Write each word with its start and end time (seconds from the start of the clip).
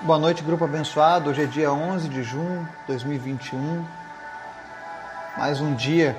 Boa 0.00 0.16
noite, 0.16 0.44
grupo 0.44 0.64
abençoado. 0.64 1.28
Hoje 1.28 1.42
é 1.42 1.46
dia 1.46 1.72
11 1.72 2.08
de 2.08 2.22
junho 2.22 2.68
de 2.82 2.86
2021. 2.86 3.84
Mais 5.36 5.60
um 5.60 5.74
dia 5.74 6.16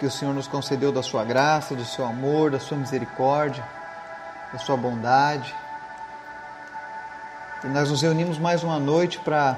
que 0.00 0.06
o 0.06 0.10
Senhor 0.10 0.34
nos 0.34 0.48
concedeu 0.48 0.90
da 0.90 1.00
sua 1.00 1.24
graça, 1.24 1.76
do 1.76 1.84
seu 1.84 2.04
amor, 2.04 2.50
da 2.50 2.58
sua 2.58 2.76
misericórdia, 2.76 3.64
da 4.52 4.58
sua 4.58 4.76
bondade. 4.76 5.54
E 7.62 7.68
nós 7.68 7.88
nos 7.88 8.02
reunimos 8.02 8.36
mais 8.36 8.64
uma 8.64 8.80
noite 8.80 9.20
para 9.20 9.56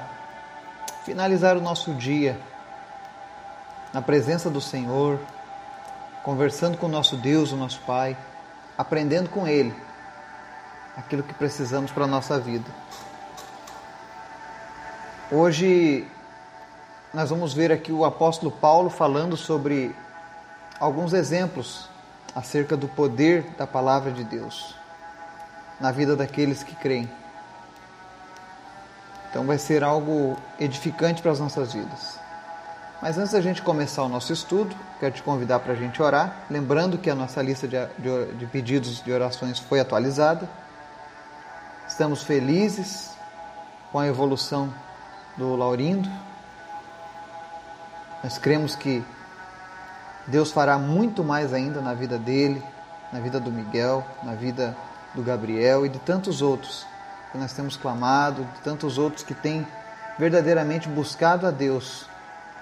finalizar 1.03 1.57
o 1.57 1.61
nosso 1.61 1.95
dia 1.95 2.39
na 3.91 4.03
presença 4.03 4.51
do 4.51 4.61
Senhor, 4.61 5.19
conversando 6.21 6.77
com 6.77 6.85
o 6.85 6.89
nosso 6.89 7.17
Deus, 7.17 7.51
o 7.51 7.57
nosso 7.57 7.81
Pai, 7.87 8.15
aprendendo 8.77 9.31
com 9.31 9.47
Ele 9.47 9.75
aquilo 10.95 11.23
que 11.23 11.33
precisamos 11.33 11.91
para 11.91 12.03
a 12.03 12.07
nossa 12.07 12.39
vida. 12.39 12.69
Hoje 15.31 16.05
nós 17.11 17.31
vamos 17.31 17.51
ver 17.51 17.71
aqui 17.71 17.91
o 17.91 18.05
apóstolo 18.05 18.51
Paulo 18.51 18.91
falando 18.91 19.35
sobre 19.35 19.95
alguns 20.79 21.13
exemplos 21.13 21.89
acerca 22.35 22.77
do 22.77 22.87
poder 22.87 23.41
da 23.57 23.65
palavra 23.65 24.11
de 24.11 24.23
Deus 24.23 24.75
na 25.79 25.91
vida 25.91 26.15
daqueles 26.15 26.61
que 26.61 26.75
creem. 26.75 27.09
Então 29.27 29.47
vai 29.47 29.57
ser 29.57 29.83
algo 29.83 30.37
edificante 30.59 31.23
para 31.23 31.31
as 31.31 31.39
nossas 31.39 31.73
vidas. 31.73 32.19
Mas 33.01 33.17
antes 33.17 33.31
da 33.31 33.41
gente 33.41 33.63
começar 33.63 34.03
o 34.03 34.09
nosso 34.09 34.31
estudo, 34.31 34.75
quero 34.99 35.15
te 35.15 35.23
convidar 35.23 35.59
para 35.59 35.73
a 35.73 35.75
gente 35.75 35.99
orar, 36.03 36.45
lembrando 36.51 36.99
que 36.99 37.09
a 37.09 37.15
nossa 37.15 37.41
lista 37.41 37.67
de, 37.67 37.77
de, 37.97 38.31
de 38.35 38.45
pedidos 38.45 39.03
de 39.03 39.11
orações 39.11 39.57
foi 39.57 39.79
atualizada. 39.79 40.47
Estamos 41.87 42.21
felizes 42.21 43.09
com 43.91 43.97
a 43.97 44.05
evolução 44.05 44.71
do 45.37 45.55
Laurindo. 45.55 46.09
Nós 48.23 48.37
cremos 48.37 48.75
que 48.75 49.03
Deus 50.27 50.51
fará 50.51 50.77
muito 50.77 51.23
mais 51.23 51.53
ainda 51.53 51.81
na 51.81 51.93
vida 51.93 52.17
dele, 52.17 52.63
na 53.11 53.19
vida 53.19 53.39
do 53.39 53.51
Miguel, 53.51 54.05
na 54.23 54.33
vida 54.33 54.75
do 55.13 55.21
Gabriel 55.21 55.85
e 55.85 55.89
de 55.89 55.99
tantos 55.99 56.41
outros 56.41 56.85
que 57.31 57.37
nós 57.37 57.53
temos 57.53 57.77
clamado, 57.77 58.43
de 58.43 58.61
tantos 58.61 58.97
outros 58.97 59.23
que 59.23 59.33
têm 59.33 59.65
verdadeiramente 60.17 60.87
buscado 60.87 61.45
a 61.45 61.51
Deus 61.51 62.07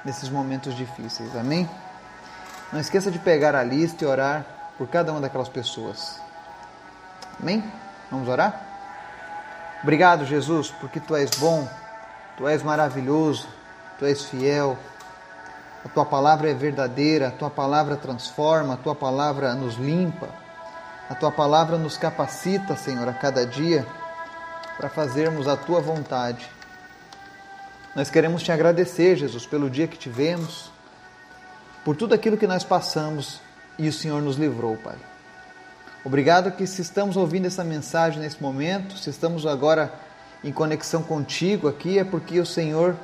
nesses 0.04 0.30
momentos 0.30 0.76
difíceis. 0.76 1.36
Amém? 1.36 1.70
Não 2.72 2.80
esqueça 2.80 3.10
de 3.10 3.20
pegar 3.20 3.56
a 3.56 3.64
lista 3.64 4.04
e 4.04 4.08
orar 4.08 4.46
por 4.78 4.88
cada 4.88 5.12
uma 5.12 5.22
daquelas 5.22 5.48
pessoas. 5.48 6.20
Amém? 7.40 7.64
Vamos 8.12 8.28
orar? 8.28 8.60
Obrigado, 9.82 10.26
Jesus, 10.26 10.72
porque 10.72 11.00
tu 11.00 11.16
és 11.16 11.30
bom 11.32 11.68
Tu 12.38 12.48
és 12.48 12.64
maravilhoso, 12.64 13.48
tu 14.00 14.06
és 14.06 14.23
fiel, 14.26 14.78
a 15.86 15.89
tua 15.89 16.06
palavra 16.06 16.50
é 16.50 16.53
verdadeira, 16.53 17.28
a 17.28 17.31
tua 17.31 17.50
palavra 17.50 17.95
transforma, 17.95 18.75
a 18.75 18.78
tua 18.78 18.95
palavra 18.95 19.53
nos 19.53 19.75
limpa, 19.75 20.30
a 21.09 21.16
tua 21.16 21.31
palavra 21.31 21.78
nos 21.78 21.98
capacita, 21.98 22.75
Senhor, 22.75 23.08
a 23.08 23.14
cada 23.14 23.45
dia 23.45 23.86
para 24.78 24.90
fazermos 24.90 25.48
a 25.48 25.56
tua 25.56 25.81
vontade. 25.81 26.50
Nós 27.95 28.09
queremos 28.09 28.42
te 28.42 28.52
agradecer, 28.52 29.16
Jesus, 29.16 29.45
pelo 29.45 29.70
dia 29.70 29.88
que 29.88 29.97
tivemos, 29.97 30.72
por 31.86 31.95
tudo 31.95 32.16
aquilo 32.16 32.38
que 32.38 32.47
nós 32.47 32.64
passamos 32.64 33.40
e 33.78 33.88
o 33.88 33.94
Senhor 33.94 34.22
nos 34.22 34.38
livrou, 34.38 34.78
Pai. 34.78 34.95
Obrigado 36.03 36.52
que 36.52 36.66
se 36.66 36.81
estamos 36.81 37.16
ouvindo 37.16 37.45
essa 37.45 37.64
mensagem 37.64 38.20
nesse 38.20 38.42
momento, 38.42 38.97
se 38.97 39.09
estamos 39.09 39.45
agora 39.45 39.94
em 40.44 40.52
conexão 40.52 41.02
contigo 41.02 41.68
aqui 41.68 41.98
é 41.98 42.04
porque 42.04 42.40
o 42.40 42.46
Senhor 42.46 42.98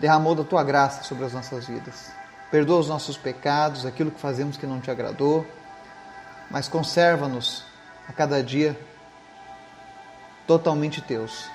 derramou 0.00 0.34
da 0.34 0.42
tua 0.42 0.64
graça 0.64 1.04
sobre 1.04 1.24
as 1.24 1.32
nossas 1.32 1.66
vidas. 1.66 2.10
Perdoa 2.50 2.80
os 2.80 2.88
nossos 2.88 3.16
pecados, 3.16 3.86
aquilo 3.86 4.10
que 4.10 4.20
fazemos 4.20 4.56
que 4.56 4.66
não 4.66 4.80
te 4.80 4.90
agradou, 4.90 5.46
mas 6.50 6.68
conserva-nos 6.68 7.64
a 8.08 8.12
cada 8.12 8.42
dia 8.42 8.78
totalmente 10.46 11.00
teus. 11.00 11.48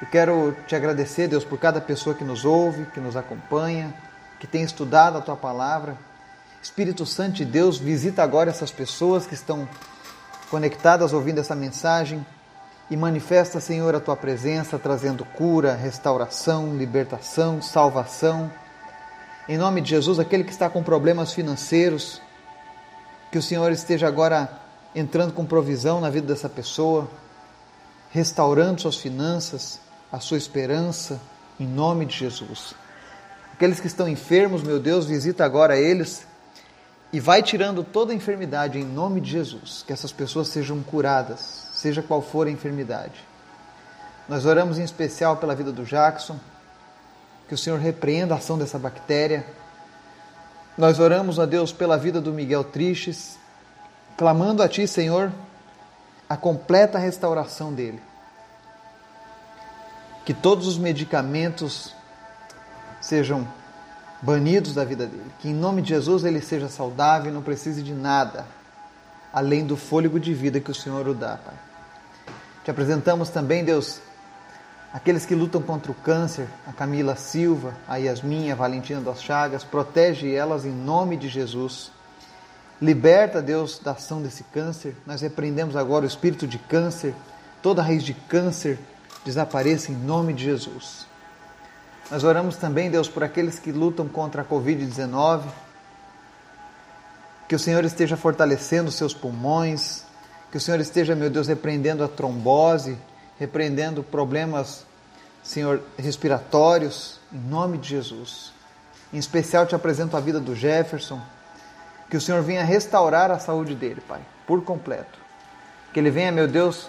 Eu 0.00 0.08
quero 0.08 0.56
te 0.66 0.74
agradecer, 0.74 1.28
Deus, 1.28 1.44
por 1.44 1.58
cada 1.58 1.80
pessoa 1.80 2.14
que 2.14 2.24
nos 2.24 2.44
ouve, 2.44 2.86
que 2.86 3.00
nos 3.00 3.16
acompanha, 3.16 3.94
que 4.40 4.46
tem 4.46 4.62
estudado 4.62 5.18
a 5.18 5.20
tua 5.20 5.36
palavra. 5.36 5.96
Espírito 6.60 7.04
Santo 7.04 7.34
de 7.34 7.44
Deus, 7.44 7.78
visita 7.78 8.22
agora 8.22 8.50
essas 8.50 8.70
pessoas 8.70 9.26
que 9.26 9.34
estão 9.34 9.68
conectadas 10.50 11.12
ouvindo 11.12 11.40
essa 11.40 11.54
mensagem 11.54 12.24
e 12.92 12.96
manifesta, 12.96 13.58
Senhor, 13.58 13.94
a 13.94 14.00
tua 14.00 14.14
presença, 14.14 14.78
trazendo 14.78 15.24
cura, 15.24 15.74
restauração, 15.74 16.76
libertação, 16.76 17.62
salvação. 17.62 18.52
Em 19.48 19.56
nome 19.56 19.80
de 19.80 19.88
Jesus, 19.88 20.18
aquele 20.18 20.44
que 20.44 20.50
está 20.50 20.68
com 20.68 20.82
problemas 20.82 21.32
financeiros, 21.32 22.20
que 23.30 23.38
o 23.38 23.42
Senhor 23.42 23.72
esteja 23.72 24.06
agora 24.06 24.60
entrando 24.94 25.32
com 25.32 25.46
provisão 25.46 26.02
na 26.02 26.10
vida 26.10 26.26
dessa 26.26 26.50
pessoa, 26.50 27.08
restaurando 28.10 28.82
suas 28.82 28.98
finanças, 28.98 29.80
a 30.12 30.20
sua 30.20 30.36
esperança, 30.36 31.18
em 31.58 31.66
nome 31.66 32.04
de 32.04 32.18
Jesus. 32.18 32.74
Aqueles 33.54 33.80
que 33.80 33.86
estão 33.86 34.06
enfermos, 34.06 34.62
meu 34.62 34.78
Deus, 34.78 35.06
visita 35.06 35.46
agora 35.46 35.78
eles 35.78 36.26
e 37.10 37.18
vai 37.18 37.42
tirando 37.42 37.82
toda 37.82 38.12
a 38.12 38.14
enfermidade 38.14 38.78
em 38.78 38.84
nome 38.84 39.18
de 39.18 39.30
Jesus, 39.30 39.82
que 39.86 39.94
essas 39.94 40.12
pessoas 40.12 40.48
sejam 40.48 40.82
curadas, 40.82 41.61
seja 41.82 42.00
qual 42.00 42.22
for 42.22 42.46
a 42.46 42.50
enfermidade. 42.50 43.26
Nós 44.28 44.46
oramos 44.46 44.78
em 44.78 44.84
especial 44.84 45.36
pela 45.38 45.52
vida 45.52 45.72
do 45.72 45.84
Jackson, 45.84 46.38
que 47.48 47.54
o 47.54 47.58
Senhor 47.58 47.80
repreenda 47.80 48.34
a 48.34 48.38
ação 48.38 48.56
dessa 48.56 48.78
bactéria. 48.78 49.44
Nós 50.78 51.00
oramos 51.00 51.40
a 51.40 51.44
Deus 51.44 51.72
pela 51.72 51.98
vida 51.98 52.20
do 52.20 52.32
Miguel 52.32 52.62
Tristes, 52.62 53.36
clamando 54.16 54.62
a 54.62 54.68
Ti, 54.68 54.86
Senhor, 54.86 55.32
a 56.28 56.36
completa 56.36 56.98
restauração 56.98 57.74
dele. 57.74 58.00
Que 60.24 60.32
todos 60.32 60.68
os 60.68 60.78
medicamentos 60.78 61.92
sejam 63.00 63.46
banidos 64.22 64.72
da 64.72 64.84
vida 64.84 65.04
dele. 65.04 65.32
Que 65.40 65.48
em 65.48 65.54
nome 65.54 65.82
de 65.82 65.88
Jesus 65.88 66.22
ele 66.22 66.40
seja 66.40 66.68
saudável 66.68 67.32
e 67.32 67.34
não 67.34 67.42
precise 67.42 67.82
de 67.82 67.92
nada 67.92 68.46
além 69.32 69.64
do 69.64 69.76
fôlego 69.76 70.20
de 70.20 70.34
vida 70.34 70.60
que 70.60 70.70
o 70.70 70.74
Senhor 70.74 71.08
o 71.08 71.14
dá, 71.14 71.38
Pai. 71.38 71.71
Te 72.64 72.70
apresentamos 72.70 73.28
também, 73.28 73.64
Deus, 73.64 74.00
aqueles 74.92 75.26
que 75.26 75.34
lutam 75.34 75.60
contra 75.60 75.90
o 75.90 75.94
câncer, 75.94 76.46
a 76.64 76.72
Camila 76.72 77.16
Silva, 77.16 77.74
a 77.88 77.96
Yasmin, 77.96 78.52
a 78.52 78.54
Valentina 78.54 79.00
das 79.00 79.20
Chagas, 79.20 79.64
protege 79.64 80.32
elas 80.32 80.64
em 80.64 80.70
nome 80.70 81.16
de 81.16 81.28
Jesus. 81.28 81.90
Liberta, 82.80 83.42
Deus, 83.42 83.80
da 83.80 83.92
ação 83.92 84.22
desse 84.22 84.44
câncer. 84.44 84.96
Nós 85.04 85.20
repreendemos 85.20 85.74
agora 85.74 86.04
o 86.04 86.08
espírito 86.08 86.46
de 86.46 86.58
câncer, 86.58 87.14
toda 87.60 87.82
raiz 87.82 88.04
de 88.04 88.14
câncer 88.14 88.78
desapareça 89.24 89.90
em 89.90 89.96
nome 89.96 90.32
de 90.32 90.44
Jesus. 90.44 91.06
Nós 92.10 92.22
oramos 92.22 92.56
também, 92.56 92.90
Deus, 92.90 93.08
por 93.08 93.24
aqueles 93.24 93.58
que 93.58 93.72
lutam 93.72 94.06
contra 94.06 94.42
a 94.42 94.44
Covid-19, 94.44 95.42
que 97.48 97.56
o 97.56 97.58
Senhor 97.58 97.84
esteja 97.84 98.16
fortalecendo 98.16 98.90
seus 98.90 99.14
pulmões, 99.14 100.04
que 100.52 100.58
o 100.58 100.60
Senhor 100.60 100.78
esteja, 100.80 101.16
meu 101.16 101.30
Deus, 101.30 101.48
repreendendo 101.48 102.04
a 102.04 102.08
trombose, 102.08 102.98
repreendendo 103.38 104.02
problemas, 104.02 104.84
Senhor, 105.42 105.82
respiratórios, 105.96 107.18
em 107.32 107.38
nome 107.38 107.78
de 107.78 107.88
Jesus. 107.88 108.52
Em 109.10 109.16
especial 109.16 109.64
te 109.64 109.74
apresento 109.74 110.14
a 110.14 110.20
vida 110.20 110.38
do 110.38 110.54
Jefferson, 110.54 111.18
que 112.10 112.18
o 112.18 112.20
Senhor 112.20 112.42
venha 112.42 112.62
restaurar 112.62 113.30
a 113.30 113.38
saúde 113.38 113.74
dele, 113.74 114.02
Pai, 114.06 114.20
por 114.46 114.62
completo. 114.62 115.18
Que 115.90 115.98
ele 115.98 116.10
venha, 116.10 116.30
meu 116.30 116.46
Deus, 116.46 116.86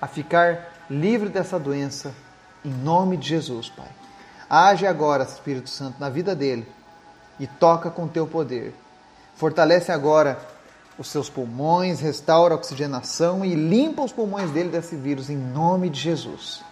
a 0.00 0.08
ficar 0.08 0.72
livre 0.90 1.28
dessa 1.28 1.56
doença, 1.56 2.12
em 2.64 2.70
nome 2.70 3.16
de 3.16 3.28
Jesus, 3.28 3.70
Pai. 3.70 3.88
Age 4.50 4.88
agora, 4.88 5.22
Espírito 5.22 5.70
Santo, 5.70 6.00
na 6.00 6.10
vida 6.10 6.34
dele 6.34 6.66
e 7.38 7.46
toca 7.46 7.90
com 7.92 8.08
teu 8.08 8.26
poder. 8.26 8.74
Fortalece 9.36 9.92
agora 9.92 10.36
os 10.98 11.08
seus 11.08 11.28
pulmões, 11.28 12.00
restaura 12.00 12.54
a 12.54 12.56
oxigenação 12.56 13.44
e 13.44 13.54
limpa 13.54 14.02
os 14.02 14.12
pulmões 14.12 14.50
dele 14.50 14.68
desse 14.68 14.94
vírus 14.94 15.28
em 15.28 15.36
nome 15.36 15.90
de 15.90 16.00
Jesus. 16.00 16.62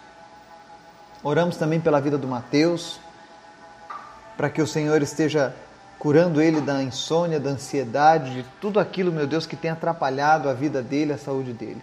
Oramos 1.22 1.56
também 1.56 1.80
pela 1.80 2.00
vida 2.00 2.16
do 2.16 2.28
Mateus, 2.28 3.00
para 4.36 4.48
que 4.48 4.62
o 4.62 4.66
Senhor 4.66 5.02
esteja 5.02 5.54
curando 5.98 6.40
ele 6.40 6.60
da 6.60 6.82
insônia, 6.82 7.38
da 7.38 7.50
ansiedade, 7.50 8.34
de 8.34 8.42
tudo 8.60 8.80
aquilo, 8.80 9.12
meu 9.12 9.26
Deus, 9.26 9.46
que 9.46 9.56
tem 9.56 9.70
atrapalhado 9.70 10.48
a 10.48 10.52
vida 10.52 10.82
dele, 10.82 11.12
a 11.12 11.18
saúde 11.18 11.52
dele. 11.52 11.82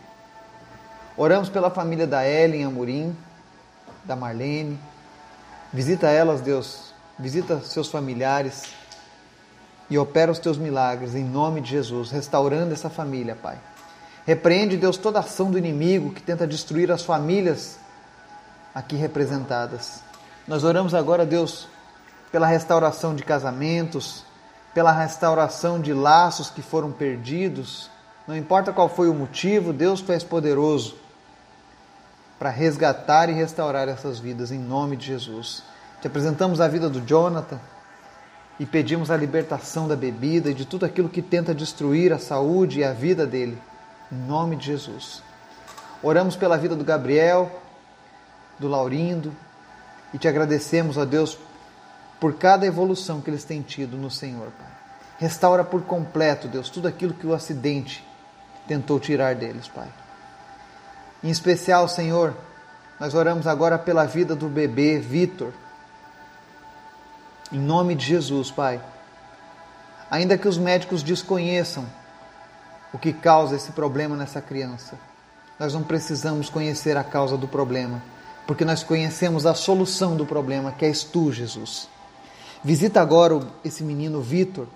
Oramos 1.15 1.49
pela 1.49 1.69
família 1.69 2.07
da 2.07 2.27
Ellen 2.27 2.65
Amorim, 2.65 3.15
da 4.03 4.15
Marlene. 4.15 4.79
Visita 5.71 6.07
elas, 6.07 6.41
Deus. 6.41 6.93
Visita 7.17 7.61
seus 7.61 7.89
familiares 7.89 8.78
e 9.89 9.97
opera 9.97 10.31
os 10.31 10.39
teus 10.39 10.57
milagres 10.57 11.15
em 11.15 11.23
nome 11.23 11.61
de 11.61 11.71
Jesus, 11.71 12.11
restaurando 12.11 12.73
essa 12.73 12.89
família, 12.89 13.35
Pai. 13.35 13.57
Repreende, 14.25 14.77
Deus, 14.77 14.97
toda 14.97 15.19
ação 15.19 15.49
do 15.49 15.57
inimigo 15.57 16.11
que 16.13 16.21
tenta 16.21 16.45
destruir 16.45 16.91
as 16.91 17.03
famílias 17.03 17.79
aqui 18.75 18.95
representadas. 18.95 20.01
Nós 20.47 20.63
oramos 20.63 20.93
agora, 20.93 21.25
Deus, 21.25 21.67
pela 22.31 22.45
restauração 22.45 23.15
de 23.15 23.23
casamentos, 23.23 24.23
pela 24.73 24.91
restauração 24.91 25.79
de 25.79 25.93
laços 25.93 26.49
que 26.49 26.61
foram 26.61 26.91
perdidos. 26.91 27.89
Não 28.27 28.37
importa 28.37 28.71
qual 28.71 28.87
foi 28.87 29.09
o 29.09 29.13
motivo, 29.13 29.73
Deus 29.73 30.01
tu 30.01 30.11
és 30.11 30.23
poderoso 30.23 30.95
para 32.37 32.49
resgatar 32.49 33.29
e 33.29 33.33
restaurar 33.33 33.89
essas 33.89 34.17
vidas 34.17 34.51
em 34.51 34.59
nome 34.59 34.95
de 34.95 35.07
Jesus. 35.07 35.61
Te 35.99 36.07
apresentamos 36.07 36.61
a 36.61 36.67
vida 36.69 36.89
do 36.89 37.01
Jonathan 37.01 37.59
e 38.59 38.65
pedimos 38.65 39.09
a 39.09 39.15
libertação 39.15 39.87
da 39.87 39.95
bebida 39.95 40.51
e 40.51 40.53
de 40.53 40.65
tudo 40.65 40.85
aquilo 40.85 41.07
que 41.07 41.21
tenta 41.21 41.55
destruir 41.55 42.11
a 42.11 42.19
saúde 42.19 42.79
e 42.79 42.83
a 42.83 42.91
vida 42.91 43.25
dele, 43.25 43.57
em 44.11 44.15
nome 44.15 44.57
de 44.57 44.65
Jesus. 44.65 45.23
Oramos 46.03 46.35
pela 46.35 46.57
vida 46.57 46.75
do 46.75 46.83
Gabriel, 46.83 47.49
do 48.59 48.67
Laurindo 48.67 49.33
e 50.13 50.17
te 50.17 50.27
agradecemos, 50.27 50.97
a 50.97 51.05
Deus, 51.05 51.37
por 52.19 52.35
cada 52.35 52.65
evolução 52.65 53.21
que 53.21 53.29
eles 53.29 53.43
têm 53.43 53.61
tido 53.61 53.95
no 53.95 54.11
Senhor, 54.11 54.51
Pai. 54.57 54.67
Restaura 55.17 55.63
por 55.63 55.83
completo, 55.83 56.47
Deus, 56.47 56.69
tudo 56.69 56.87
aquilo 56.87 57.13
que 57.13 57.27
o 57.27 57.33
acidente 57.33 58.05
tentou 58.67 58.99
tirar 58.99 59.35
deles, 59.35 59.67
Pai. 59.67 59.87
Em 61.23 61.29
especial, 61.29 61.87
Senhor, 61.87 62.33
nós 62.99 63.13
oramos 63.13 63.47
agora 63.47 63.77
pela 63.77 64.05
vida 64.05 64.35
do 64.35 64.47
bebê 64.47 64.99
Vitor. 64.99 65.53
Em 67.51 67.57
nome 67.57 67.95
de 67.95 68.05
Jesus, 68.05 68.51
Pai. 68.51 68.79
Ainda 70.11 70.37
que 70.37 70.47
os 70.47 70.57
médicos 70.57 71.01
desconheçam 71.01 71.83
o 72.93 72.97
que 72.99 73.11
causa 73.11 73.55
esse 73.55 73.71
problema 73.71 74.15
nessa 74.15 74.39
criança, 74.39 74.97
nós 75.59 75.73
não 75.73 75.81
precisamos 75.81 76.47
conhecer 76.47 76.95
a 76.95 77.03
causa 77.03 77.35
do 77.35 77.47
problema, 77.47 78.03
porque 78.45 78.63
nós 78.63 78.83
conhecemos 78.83 79.47
a 79.47 79.55
solução 79.55 80.15
do 80.15 80.27
problema, 80.27 80.71
que 80.71 80.85
és 80.85 81.03
tu, 81.03 81.31
Jesus. 81.31 81.87
Visita 82.63 83.01
agora 83.01 83.41
esse 83.65 83.83
menino 83.83 84.21
Vitor 84.21 84.67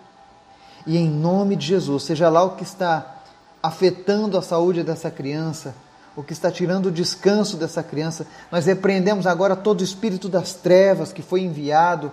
e, 0.86 0.98
em 0.98 1.10
nome 1.10 1.56
de 1.56 1.68
Jesus, 1.68 2.04
seja 2.04 2.28
lá 2.28 2.44
o 2.44 2.56
que 2.56 2.64
está 2.64 3.18
afetando 3.62 4.36
a 4.36 4.42
saúde 4.42 4.84
dessa 4.84 5.12
criança, 5.12 5.76
o 6.16 6.24
que 6.24 6.34
está 6.34 6.52
tirando 6.52 6.88
o 6.88 6.92
descanso 6.92 7.56
dessa 7.56 7.84
criança. 7.84 8.26
Nós 8.52 8.66
repreendemos 8.66 9.28
agora 9.28 9.56
todo 9.56 9.82
o 9.82 9.84
espírito 9.84 10.28
das 10.28 10.54
trevas 10.54 11.14
que 11.14 11.22
foi 11.22 11.42
enviado 11.42 12.12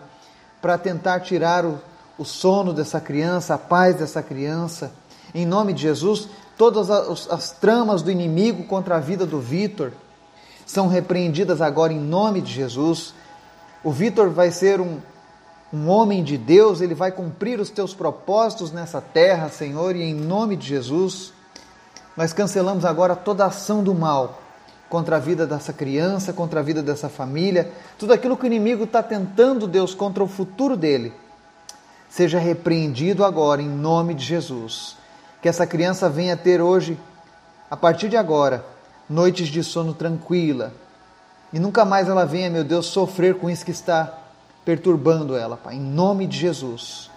para 0.61 0.79
tentar 0.79 1.21
tirar 1.21 1.65
o, 1.65 1.81
o 2.19 2.25
sono 2.25 2.73
dessa 2.73 3.01
criança, 3.01 3.55
a 3.55 3.59
paz 3.59 3.97
dessa 3.97 4.23
criança. 4.23 4.93
Em 5.35 5.47
nome 5.47 5.73
de 5.73 5.83
Jesus, 5.83 6.29
todas 6.57 6.91
as, 6.91 7.29
as 7.31 7.51
tramas 7.53 8.03
do 8.03 8.11
inimigo 8.11 8.65
contra 8.65 8.97
a 8.97 9.01
vida 9.01 9.25
do 9.25 9.41
Vitor 9.41 9.93
são 10.67 10.87
repreendidas 10.87 11.61
agora 11.61 11.93
em 11.93 11.99
nome 11.99 12.41
de 12.41 12.53
Jesus. 12.53 13.15
O 13.83 13.91
Vitor 13.91 14.31
vai 14.31 14.51
ser 14.51 14.81
um, 14.81 14.99
um 15.73 15.89
homem 15.89 16.23
de 16.23 16.37
Deus, 16.37 16.81
ele 16.81 16.95
vai 16.95 17.11
cumprir 17.11 17.59
os 17.59 17.71
teus 17.71 17.95
propósitos 17.95 18.71
nessa 18.71 19.01
terra, 19.01 19.49
Senhor, 19.49 19.97
e 19.97 20.03
em 20.03 20.15
nome 20.15 20.57
de 20.57 20.67
Jesus. 20.67 21.33
Nós 22.17 22.33
cancelamos 22.33 22.85
agora 22.85 23.17
toda 23.17 23.47
ação 23.47 23.83
do 23.83 23.95
mal 23.95 24.41
contra 24.91 25.17
a 25.17 25.21
vida 25.21 25.47
dessa 25.47 25.73
criança, 25.73 26.33
contra 26.33 26.59
a 26.59 26.63
vida 26.65 26.83
dessa 26.83 27.09
família, 27.09 27.71
tudo 27.97 28.13
aquilo 28.13 28.37
que 28.37 28.43
o 28.43 28.47
inimigo 28.47 28.83
está 28.83 29.01
tentando, 29.01 29.69
Deus, 29.69 29.95
contra 29.95 30.23
o 30.23 30.27
futuro 30.27 30.77
dele, 30.77 31.15
seja 32.09 32.41
repreendido 32.41 33.25
agora, 33.25 33.63
em 33.63 33.69
nome 33.69 34.15
de 34.15 34.25
Jesus. 34.25 34.97
Que 35.41 35.49
essa 35.49 35.65
criança 35.65 36.11
venha 36.11 36.37
ter 36.37 36.61
hoje, 36.61 36.99
a 37.71 37.77
partir 37.77 38.09
de 38.09 38.17
agora, 38.17 38.67
noites 39.09 39.47
de 39.47 39.63
sono 39.63 39.95
tranquila, 39.95 40.75
e 41.53 41.61
nunca 41.61 41.85
mais 41.85 42.09
ela 42.09 42.27
venha, 42.27 42.51
meu 42.51 42.65
Deus, 42.65 42.87
sofrer 42.87 43.37
com 43.37 43.49
isso 43.49 43.65
que 43.65 43.71
está 43.71 44.19
perturbando 44.65 45.37
ela, 45.37 45.57
Pai, 45.57 45.77
em 45.77 45.81
nome 45.81 46.27
de 46.27 46.37
Jesus. 46.37 47.09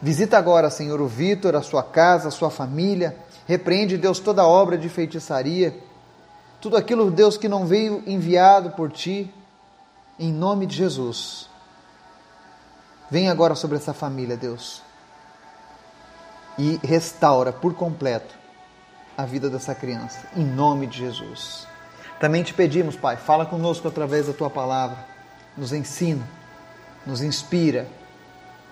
Visita 0.00 0.36
agora, 0.36 0.68
Senhor, 0.68 1.00
o 1.00 1.08
Vitor, 1.08 1.56
a 1.56 1.62
sua 1.62 1.82
casa, 1.82 2.28
a 2.28 2.30
sua 2.30 2.50
família. 2.50 3.16
Repreende, 3.46 3.96
Deus, 3.96 4.18
toda 4.20 4.46
obra 4.46 4.76
de 4.78 4.88
feitiçaria, 4.88 5.87
tudo 6.60 6.76
aquilo, 6.76 7.10
Deus, 7.10 7.36
que 7.36 7.48
não 7.48 7.66
veio 7.66 8.02
enviado 8.06 8.70
por 8.70 8.90
ti, 8.90 9.32
em 10.18 10.32
nome 10.32 10.66
de 10.66 10.76
Jesus. 10.76 11.48
Vem 13.10 13.30
agora 13.30 13.54
sobre 13.54 13.76
essa 13.76 13.94
família, 13.94 14.36
Deus, 14.36 14.82
e 16.58 16.78
restaura 16.82 17.52
por 17.52 17.74
completo 17.74 18.34
a 19.16 19.24
vida 19.24 19.48
dessa 19.48 19.74
criança, 19.74 20.28
em 20.36 20.44
nome 20.44 20.86
de 20.86 20.98
Jesus. 20.98 21.66
Também 22.20 22.42
te 22.42 22.52
pedimos, 22.52 22.96
Pai, 22.96 23.16
fala 23.16 23.46
conosco 23.46 23.86
através 23.88 24.26
da 24.26 24.32
tua 24.32 24.50
palavra, 24.50 24.98
nos 25.56 25.72
ensina, 25.72 26.26
nos 27.06 27.22
inspira, 27.22 27.88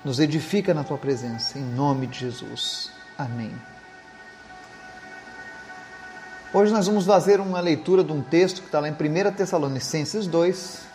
nos 0.04 0.20
edifica 0.20 0.74
na 0.74 0.84
tua 0.84 0.98
presença, 0.98 1.58
em 1.58 1.64
nome 1.64 2.06
de 2.06 2.20
Jesus. 2.20 2.90
Amém. 3.16 3.75
Hoje 6.58 6.72
nós 6.72 6.86
vamos 6.86 7.04
fazer 7.04 7.38
uma 7.38 7.60
leitura 7.60 8.02
de 8.02 8.10
um 8.10 8.22
texto 8.22 8.62
que 8.62 8.68
está 8.68 8.80
lá 8.80 8.88
em 8.88 8.92
1 8.92 9.32
Tessalonicenses 9.32 10.26
2, 10.26 10.86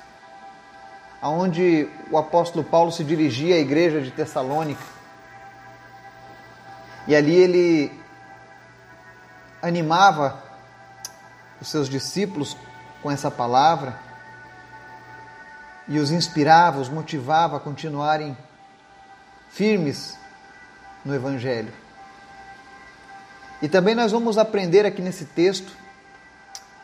onde 1.22 1.88
o 2.10 2.18
apóstolo 2.18 2.64
Paulo 2.64 2.92
se 2.92 3.04
dirigia 3.04 3.54
à 3.54 3.60
igreja 3.60 4.02
de 4.02 4.10
Tessalônica. 4.10 4.82
E 7.08 7.16
ali 7.16 7.36
ele 7.36 8.02
animava 9.62 10.42
os 11.62 11.70
seus 11.70 11.88
discípulos 11.88 12.58
com 13.04 13.12
essa 13.12 13.30
palavra 13.30 13.96
e 15.88 16.00
os 16.00 16.10
inspirava, 16.10 16.80
os 16.80 16.90
motivava 16.90 17.58
a 17.58 17.60
continuarem 17.60 18.36
firmes 19.52 20.18
no 21.06 21.14
Evangelho. 21.14 21.72
E 23.62 23.70
também 23.70 23.94
nós 23.94 24.12
vamos 24.12 24.38
aprender 24.38 24.86
aqui 24.86 25.02
nesse 25.02 25.26
texto 25.26 25.72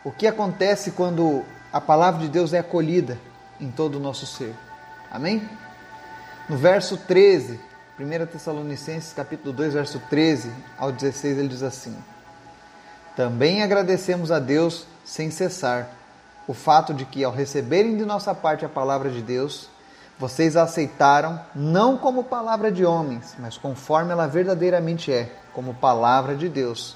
o 0.03 0.11
que 0.11 0.27
acontece 0.27 0.91
quando 0.91 1.43
a 1.73 1.81
palavra 1.81 2.21
de 2.21 2.29
Deus 2.29 2.53
é 2.53 2.59
acolhida 2.59 3.17
em 3.59 3.71
todo 3.71 3.95
o 3.95 3.99
nosso 3.99 4.25
ser. 4.25 4.53
Amém? 5.11 5.47
No 6.47 6.55
verso 6.55 6.95
13, 6.97 7.59
1 7.99 8.25
Tessalonicenses 8.27 9.11
capítulo 9.11 9.51
2, 9.51 9.73
verso 9.73 9.99
13 10.09 10.51
ao 10.77 10.91
16, 10.91 11.39
ele 11.39 11.47
diz 11.47 11.63
assim: 11.63 11.95
Também 13.15 13.63
agradecemos 13.63 14.31
a 14.31 14.39
Deus 14.39 14.85
sem 15.03 15.31
cessar 15.31 15.89
o 16.47 16.53
fato 16.53 16.93
de 16.93 17.05
que 17.05 17.23
ao 17.23 17.33
receberem 17.33 17.97
de 17.97 18.05
nossa 18.05 18.33
parte 18.33 18.63
a 18.63 18.69
palavra 18.69 19.09
de 19.09 19.21
Deus, 19.21 19.67
vocês 20.19 20.57
a 20.57 20.63
aceitaram 20.63 21.39
não 21.53 21.97
como 21.97 22.23
palavra 22.23 22.71
de 22.71 22.83
homens, 22.83 23.35
mas 23.37 23.57
conforme 23.57 24.11
ela 24.11 24.27
verdadeiramente 24.27 25.11
é 25.11 25.31
como 25.53 25.75
palavra 25.75 26.35
de 26.35 26.49
Deus, 26.49 26.95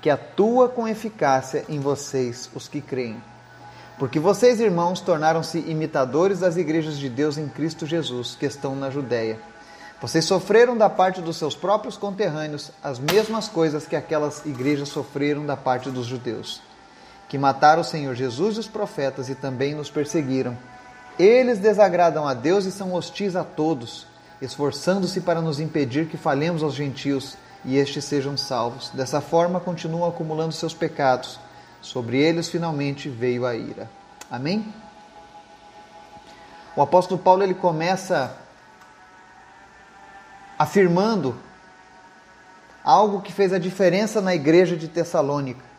que 0.00 0.08
atua 0.08 0.68
com 0.68 0.86
eficácia 0.86 1.64
em 1.68 1.80
vocês, 1.80 2.48
os 2.54 2.68
que 2.68 2.80
creem. 2.80 3.22
Porque 3.98 4.18
vocês, 4.18 4.60
irmãos, 4.60 5.00
tornaram-se 5.00 5.58
imitadores 5.58 6.40
das 6.40 6.56
igrejas 6.56 6.96
de 6.96 7.08
Deus 7.08 7.36
em 7.36 7.48
Cristo 7.48 7.84
Jesus, 7.84 8.34
que 8.38 8.46
estão 8.46 8.74
na 8.74 8.88
Judéia. 8.88 9.38
Vocês 10.00 10.24
sofreram 10.24 10.78
da 10.78 10.88
parte 10.88 11.20
dos 11.20 11.36
seus 11.36 11.54
próprios 11.54 11.98
conterrâneos 11.98 12.70
as 12.82 12.98
mesmas 12.98 13.48
coisas 13.48 13.86
que 13.86 13.94
aquelas 13.94 14.46
igrejas 14.46 14.88
sofreram 14.88 15.44
da 15.44 15.56
parte 15.56 15.90
dos 15.90 16.06
judeus, 16.06 16.62
que 17.28 17.36
mataram 17.36 17.82
o 17.82 17.84
Senhor 17.84 18.14
Jesus 18.14 18.56
e 18.56 18.60
os 18.60 18.68
profetas 18.68 19.28
e 19.28 19.34
também 19.34 19.74
nos 19.74 19.90
perseguiram. 19.90 20.56
Eles 21.20 21.58
desagradam 21.58 22.26
a 22.26 22.32
Deus 22.32 22.64
e 22.64 22.72
são 22.72 22.94
hostis 22.94 23.36
a 23.36 23.44
todos, 23.44 24.06
esforçando-se 24.40 25.20
para 25.20 25.42
nos 25.42 25.60
impedir 25.60 26.06
que 26.06 26.16
falemos 26.16 26.62
aos 26.62 26.72
gentios 26.72 27.36
e 27.62 27.76
estes 27.76 28.06
sejam 28.06 28.38
salvos. 28.38 28.88
Dessa 28.94 29.20
forma, 29.20 29.60
continuam 29.60 30.08
acumulando 30.08 30.52
seus 30.52 30.72
pecados. 30.72 31.38
Sobre 31.82 32.18
eles, 32.18 32.48
finalmente, 32.48 33.10
veio 33.10 33.44
a 33.44 33.54
ira. 33.54 33.90
Amém? 34.30 34.72
O 36.74 36.80
apóstolo 36.80 37.20
Paulo 37.20 37.42
ele 37.42 37.52
começa 37.52 38.34
afirmando 40.58 41.36
algo 42.82 43.20
que 43.20 43.30
fez 43.30 43.52
a 43.52 43.58
diferença 43.58 44.22
na 44.22 44.34
igreja 44.34 44.74
de 44.74 44.88
Tessalônica. 44.88 45.69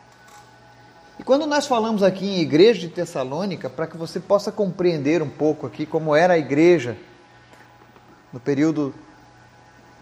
E 1.22 1.24
quando 1.24 1.46
nós 1.46 1.68
falamos 1.68 2.02
aqui 2.02 2.26
em 2.26 2.40
igreja 2.40 2.80
de 2.80 2.88
Tessalônica, 2.88 3.70
para 3.70 3.86
que 3.86 3.96
você 3.96 4.18
possa 4.18 4.50
compreender 4.50 5.22
um 5.22 5.28
pouco 5.30 5.68
aqui 5.68 5.86
como 5.86 6.16
era 6.16 6.34
a 6.34 6.38
igreja 6.38 6.96
no 8.32 8.40
período 8.40 8.92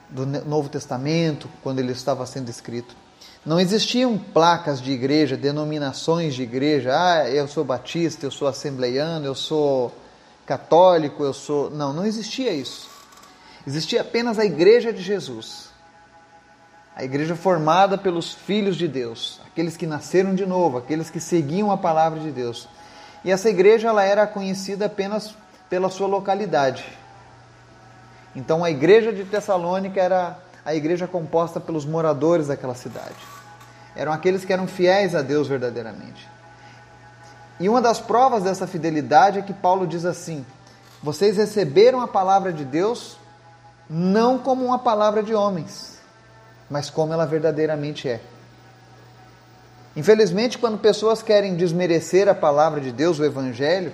do 0.09 0.25
Novo 0.25 0.71
Testamento, 0.71 1.47
quando 1.62 1.79
ele 1.79 1.93
estava 1.93 2.25
sendo 2.25 2.49
escrito. 2.49 2.97
Não 3.45 3.61
existiam 3.61 4.17
placas 4.17 4.81
de 4.81 4.93
igreja, 4.93 5.37
denominações 5.37 6.35
de 6.35 6.43
igreja. 6.43 6.93
Ah, 6.95 7.29
eu 7.29 7.47
sou 7.47 7.65
batista, 7.65 8.25
eu 8.25 8.31
sou 8.31 8.49
assembleiano, 8.49 9.27
eu 9.27 9.35
sou 9.35 9.93
católico, 10.47 11.23
eu 11.23 11.35
sou. 11.35 11.69
Não, 11.71 11.93
não 11.93 12.07
existia 12.07 12.50
isso. 12.50 12.89
Existia 13.67 14.00
apenas 14.00 14.39
a 14.39 14.45
igreja 14.47 14.91
de 14.91 15.03
Jesus. 15.03 15.70
A 17.00 17.04
igreja 17.04 17.35
formada 17.35 17.97
pelos 17.97 18.35
filhos 18.35 18.76
de 18.76 18.87
Deus, 18.87 19.40
aqueles 19.47 19.75
que 19.75 19.87
nasceram 19.87 20.35
de 20.35 20.45
novo, 20.45 20.76
aqueles 20.76 21.09
que 21.09 21.19
seguiam 21.19 21.73
a 21.73 21.78
palavra 21.78 22.21
de 22.21 22.30
Deus. 22.30 22.69
E 23.25 23.30
essa 23.30 23.49
igreja 23.49 23.88
ela 23.88 24.04
era 24.04 24.26
conhecida 24.26 24.85
apenas 24.85 25.35
pela 25.71 25.88
sua 25.88 26.07
localidade. 26.07 26.85
Então 28.37 28.62
a 28.62 28.71
igreja 28.71 29.14
de 29.14 29.25
Tessalônica 29.25 29.99
era 29.99 30.37
a 30.62 30.75
igreja 30.75 31.07
composta 31.07 31.59
pelos 31.59 31.87
moradores 31.87 32.49
daquela 32.49 32.75
cidade. 32.75 33.16
Eram 33.97 34.12
aqueles 34.12 34.45
que 34.45 34.52
eram 34.52 34.66
fiéis 34.66 35.14
a 35.14 35.23
Deus 35.23 35.49
verdadeiramente. 35.49 36.28
E 37.59 37.66
uma 37.66 37.80
das 37.80 37.99
provas 37.99 38.42
dessa 38.42 38.66
fidelidade 38.66 39.38
é 39.38 39.42
que 39.42 39.54
Paulo 39.54 39.87
diz 39.87 40.04
assim: 40.04 40.45
Vocês 41.02 41.38
receberam 41.38 42.02
a 42.02 42.07
palavra 42.07 42.52
de 42.52 42.66
Deus 42.66 43.16
não 43.88 44.37
como 44.37 44.66
uma 44.66 44.78
palavra 44.78 45.23
de 45.23 45.33
homens, 45.33 45.99
mas 46.71 46.89
como 46.89 47.12
ela 47.12 47.27
verdadeiramente 47.27 48.09
é. 48.09 48.21
Infelizmente, 49.97 50.57
quando 50.57 50.79
pessoas 50.79 51.21
querem 51.21 51.57
desmerecer 51.57 52.29
a 52.29 52.35
palavra 52.35 52.81
de 52.81 52.93
Deus, 52.93 53.19
o 53.19 53.25
Evangelho, 53.25 53.93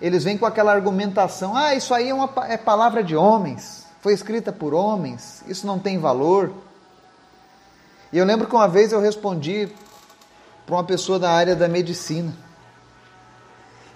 eles 0.00 0.24
vêm 0.24 0.38
com 0.38 0.46
aquela 0.46 0.72
argumentação: 0.72 1.54
ah, 1.54 1.74
isso 1.74 1.92
aí 1.92 2.08
é, 2.08 2.14
uma, 2.14 2.30
é 2.48 2.56
palavra 2.56 3.04
de 3.04 3.14
homens, 3.14 3.86
foi 4.00 4.14
escrita 4.14 4.50
por 4.50 4.72
homens, 4.72 5.44
isso 5.46 5.66
não 5.66 5.78
tem 5.78 5.98
valor. 5.98 6.50
E 8.10 8.16
eu 8.16 8.24
lembro 8.24 8.46
que 8.46 8.54
uma 8.54 8.66
vez 8.66 8.90
eu 8.90 9.00
respondi 9.00 9.68
para 10.64 10.76
uma 10.76 10.84
pessoa 10.84 11.18
da 11.18 11.30
área 11.30 11.54
da 11.54 11.68
medicina. 11.68 12.32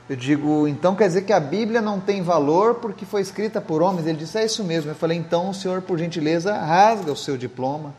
Eu 0.06 0.16
digo, 0.16 0.68
então 0.68 0.94
quer 0.94 1.06
dizer 1.06 1.22
que 1.22 1.32
a 1.32 1.40
Bíblia 1.40 1.80
não 1.80 1.98
tem 1.98 2.22
valor 2.22 2.74
porque 2.74 3.06
foi 3.06 3.22
escrita 3.22 3.60
por 3.60 3.80
homens? 3.80 4.06
Ele 4.06 4.18
disse, 4.18 4.36
é 4.36 4.44
isso 4.44 4.62
mesmo. 4.62 4.90
Eu 4.90 4.94
falei, 4.94 5.16
então 5.16 5.48
o 5.48 5.54
senhor, 5.54 5.80
por 5.80 5.98
gentileza, 5.98 6.54
rasga 6.54 7.10
o 7.10 7.16
seu 7.16 7.38
diploma 7.38 7.94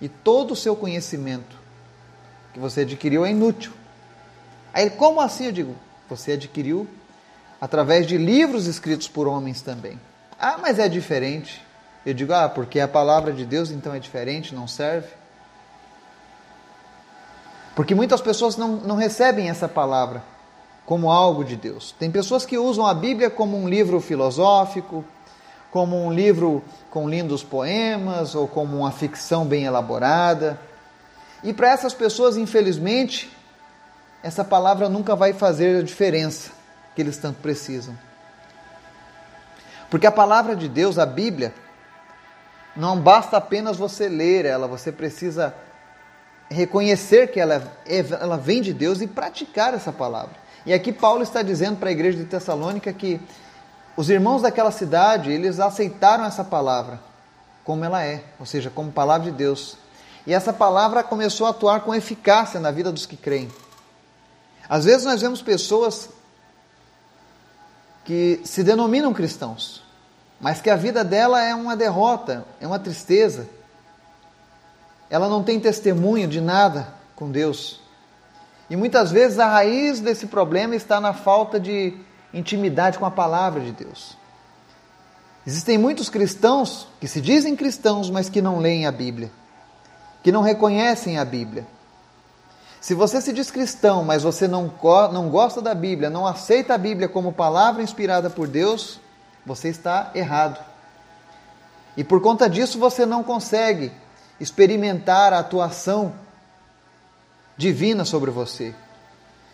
e 0.00 0.08
todo 0.08 0.52
o 0.52 0.56
seu 0.56 0.76
conhecimento 0.76 1.56
que 2.52 2.60
você 2.60 2.82
adquiriu 2.82 3.24
é 3.24 3.30
inútil. 3.30 3.72
Aí 4.72 4.90
como 4.90 5.20
assim? 5.20 5.46
Eu 5.46 5.52
digo, 5.52 5.76
você 6.08 6.32
adquiriu 6.32 6.86
através 7.60 8.06
de 8.06 8.16
livros 8.18 8.66
escritos 8.66 9.08
por 9.08 9.26
homens 9.26 9.62
também. 9.62 10.00
Ah, 10.38 10.58
mas 10.58 10.78
é 10.78 10.88
diferente. 10.88 11.64
Eu 12.04 12.14
digo, 12.14 12.32
ah, 12.32 12.48
porque 12.48 12.78
a 12.78 12.86
palavra 12.86 13.32
de 13.32 13.44
Deus 13.44 13.70
então 13.70 13.94
é 13.94 13.98
diferente, 13.98 14.54
não 14.54 14.68
serve? 14.68 15.08
Porque 17.74 17.94
muitas 17.94 18.20
pessoas 18.20 18.56
não, 18.56 18.76
não 18.76 18.96
recebem 18.96 19.50
essa 19.50 19.68
palavra 19.68 20.22
como 20.86 21.10
algo 21.10 21.44
de 21.44 21.56
Deus. 21.56 21.94
Tem 21.98 22.10
pessoas 22.10 22.46
que 22.46 22.56
usam 22.56 22.86
a 22.86 22.94
Bíblia 22.94 23.28
como 23.28 23.58
um 23.58 23.68
livro 23.68 24.00
filosófico, 24.00 25.04
como 25.70 25.96
um 26.04 26.12
livro 26.12 26.62
com 26.90 27.08
lindos 27.08 27.42
poemas 27.42 28.34
ou 28.34 28.48
como 28.48 28.78
uma 28.78 28.92
ficção 28.92 29.44
bem 29.44 29.64
elaborada. 29.64 30.58
E 31.42 31.52
para 31.52 31.70
essas 31.70 31.92
pessoas, 31.92 32.36
infelizmente, 32.36 33.30
essa 34.22 34.44
palavra 34.44 34.88
nunca 34.88 35.14
vai 35.14 35.32
fazer 35.32 35.80
a 35.80 35.82
diferença 35.82 36.50
que 36.94 37.02
eles 37.02 37.16
tanto 37.16 37.40
precisam. 37.40 37.96
Porque 39.90 40.06
a 40.06 40.12
palavra 40.12 40.56
de 40.56 40.68
Deus, 40.68 40.98
a 40.98 41.06
Bíblia, 41.06 41.54
não 42.74 42.98
basta 42.98 43.36
apenas 43.36 43.76
você 43.76 44.08
ler 44.08 44.44
ela, 44.44 44.66
você 44.66 44.90
precisa 44.90 45.54
reconhecer 46.50 47.28
que 47.28 47.40
ela, 47.40 47.72
ela 47.86 48.36
vem 48.36 48.60
de 48.60 48.72
Deus 48.72 49.00
e 49.00 49.06
praticar 49.06 49.74
essa 49.74 49.92
palavra. 49.92 50.36
E 50.64 50.72
aqui 50.72 50.92
Paulo 50.92 51.22
está 51.22 51.42
dizendo 51.42 51.78
para 51.78 51.88
a 51.88 51.92
igreja 51.92 52.18
de 52.18 52.24
Tessalônica 52.24 52.92
que 52.92 53.20
os 53.96 54.10
irmãos 54.10 54.42
daquela 54.42 54.70
cidade, 54.70 55.30
eles 55.30 55.58
aceitaram 55.58 56.24
essa 56.24 56.44
palavra 56.44 57.00
como 57.66 57.84
ela 57.84 58.04
é, 58.04 58.22
ou 58.38 58.46
seja, 58.46 58.70
como 58.70 58.92
palavra 58.92 59.28
de 59.28 59.36
Deus. 59.36 59.76
E 60.24 60.32
essa 60.32 60.52
palavra 60.52 61.02
começou 61.02 61.48
a 61.48 61.50
atuar 61.50 61.80
com 61.80 61.92
eficácia 61.92 62.60
na 62.60 62.70
vida 62.70 62.92
dos 62.92 63.06
que 63.06 63.16
creem. 63.16 63.50
Às 64.68 64.84
vezes 64.84 65.04
nós 65.04 65.20
vemos 65.20 65.42
pessoas 65.42 66.08
que 68.04 68.40
se 68.44 68.62
denominam 68.62 69.12
cristãos, 69.12 69.82
mas 70.40 70.60
que 70.60 70.70
a 70.70 70.76
vida 70.76 71.02
dela 71.02 71.42
é 71.42 71.52
uma 71.56 71.74
derrota, 71.74 72.44
é 72.60 72.66
uma 72.68 72.78
tristeza. 72.78 73.48
Ela 75.10 75.28
não 75.28 75.42
tem 75.42 75.58
testemunho 75.58 76.28
de 76.28 76.40
nada 76.40 76.86
com 77.16 77.32
Deus. 77.32 77.80
E 78.70 78.76
muitas 78.76 79.10
vezes 79.10 79.40
a 79.40 79.48
raiz 79.48 79.98
desse 79.98 80.26
problema 80.26 80.76
está 80.76 81.00
na 81.00 81.12
falta 81.12 81.58
de 81.58 81.98
intimidade 82.32 82.98
com 82.98 83.06
a 83.06 83.10
palavra 83.10 83.60
de 83.60 83.72
Deus. 83.72 84.16
Existem 85.46 85.78
muitos 85.78 86.08
cristãos 86.08 86.88
que 87.00 87.06
se 87.06 87.20
dizem 87.20 87.54
cristãos, 87.54 88.10
mas 88.10 88.28
que 88.28 88.42
não 88.42 88.58
leem 88.58 88.86
a 88.86 88.92
Bíblia 88.92 89.30
que 90.26 90.32
não 90.32 90.42
reconhecem 90.42 91.18
a 91.20 91.24
Bíblia. 91.24 91.64
Se 92.80 92.94
você 92.94 93.20
se 93.20 93.32
diz 93.32 93.48
cristão, 93.48 94.02
mas 94.02 94.24
você 94.24 94.48
não, 94.48 94.72
não 95.12 95.28
gosta 95.28 95.62
da 95.62 95.72
Bíblia, 95.72 96.10
não 96.10 96.26
aceita 96.26 96.74
a 96.74 96.78
Bíblia 96.78 97.08
como 97.08 97.32
palavra 97.32 97.80
inspirada 97.80 98.28
por 98.28 98.48
Deus, 98.48 98.98
você 99.46 99.68
está 99.68 100.10
errado. 100.16 100.58
E 101.96 102.02
por 102.02 102.20
conta 102.20 102.50
disso 102.50 102.76
você 102.76 103.06
não 103.06 103.22
consegue 103.22 103.92
experimentar 104.40 105.32
a 105.32 105.38
atuação 105.38 106.12
divina 107.56 108.04
sobre 108.04 108.32
você. 108.32 108.74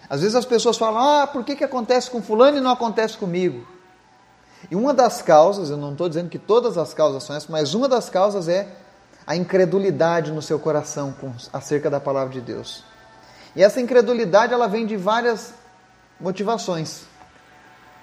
Às 0.09 0.21
vezes 0.21 0.35
as 0.35 0.45
pessoas 0.45 0.77
falam: 0.77 1.01
ah, 1.01 1.27
por 1.27 1.45
que, 1.45 1.57
que 1.57 1.65
acontece 1.65 2.11
com 2.11 2.23
Fulano 2.23 2.59
e 2.59 2.61
não 2.61 2.71
acontece 2.71 3.17
comigo? 3.17 3.67
E 4.71 4.77
uma 4.77 4.95
das 4.95 5.23
causas, 5.23 5.71
eu 5.71 5.77
não 5.77 5.93
estou 5.93 6.09
dizendo 6.09 6.29
que 6.29 6.39
todas 6.39 6.79
as 6.79 6.95
causas 6.95 7.25
são 7.25 7.35
essas, 7.35 7.49
mas 7.49 7.75
uma 7.75 7.89
das 7.89 8.09
causas 8.09 8.49
é 8.49 8.69
a 9.27 9.37
incredulidade 9.37 10.31
no 10.31 10.43
seu 10.43 10.59
coração 10.59 11.13
com, 11.13 11.33
acerca 11.53 11.91
da 11.91 12.01
palavra 12.01 12.33
de 12.33 12.41
Deus. 12.41 12.85
E 13.55 13.63
essa 13.63 13.81
incredulidade 13.81 14.53
ela 14.53 14.67
vem 14.67 14.87
de 14.87 14.97
várias 14.97 15.55
motivações. 16.21 17.03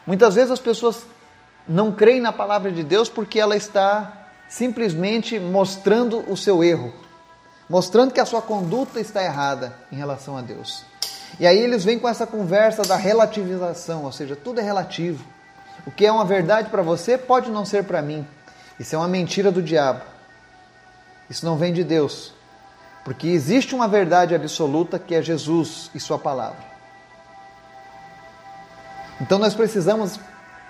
Muitas 0.05 0.35
vezes 0.35 0.51
as 0.51 0.59
pessoas 0.59 1.05
não 1.67 1.91
creem 1.91 2.21
na 2.21 2.31
palavra 2.31 2.71
de 2.71 2.83
Deus 2.83 3.09
porque 3.09 3.39
ela 3.39 3.55
está 3.55 4.27
simplesmente 4.47 5.39
mostrando 5.39 6.23
o 6.31 6.35
seu 6.35 6.63
erro, 6.63 6.93
mostrando 7.69 8.11
que 8.11 8.19
a 8.19 8.25
sua 8.25 8.41
conduta 8.41 8.99
está 8.99 9.23
errada 9.23 9.75
em 9.91 9.95
relação 9.95 10.35
a 10.35 10.41
Deus. 10.41 10.83
E 11.37 11.45
aí 11.45 11.59
eles 11.59 11.83
vêm 11.83 11.99
com 11.99 12.07
essa 12.07 12.25
conversa 12.25 12.83
da 12.83 12.95
relativização, 12.95 14.05
ou 14.05 14.11
seja, 14.11 14.35
tudo 14.35 14.59
é 14.59 14.63
relativo. 14.63 15.25
O 15.85 15.91
que 15.91 16.05
é 16.05 16.11
uma 16.11 16.25
verdade 16.25 16.69
para 16.69 16.81
você 16.81 17.17
pode 17.17 17.49
não 17.49 17.65
ser 17.65 17.83
para 17.83 18.01
mim. 18.01 18.25
Isso 18.79 18.95
é 18.95 18.97
uma 18.97 19.07
mentira 19.07 19.51
do 19.51 19.61
diabo. 19.61 20.01
Isso 21.29 21.45
não 21.45 21.57
vem 21.57 21.73
de 21.73 21.83
Deus. 21.83 22.33
Porque 23.03 23.27
existe 23.27 23.75
uma 23.75 23.87
verdade 23.87 24.35
absoluta 24.35 24.97
que 24.99 25.15
é 25.15 25.21
Jesus 25.21 25.89
e 25.93 25.99
Sua 25.99 26.17
palavra. 26.17 26.69
Então 29.21 29.37
nós 29.37 29.53
precisamos, 29.53 30.19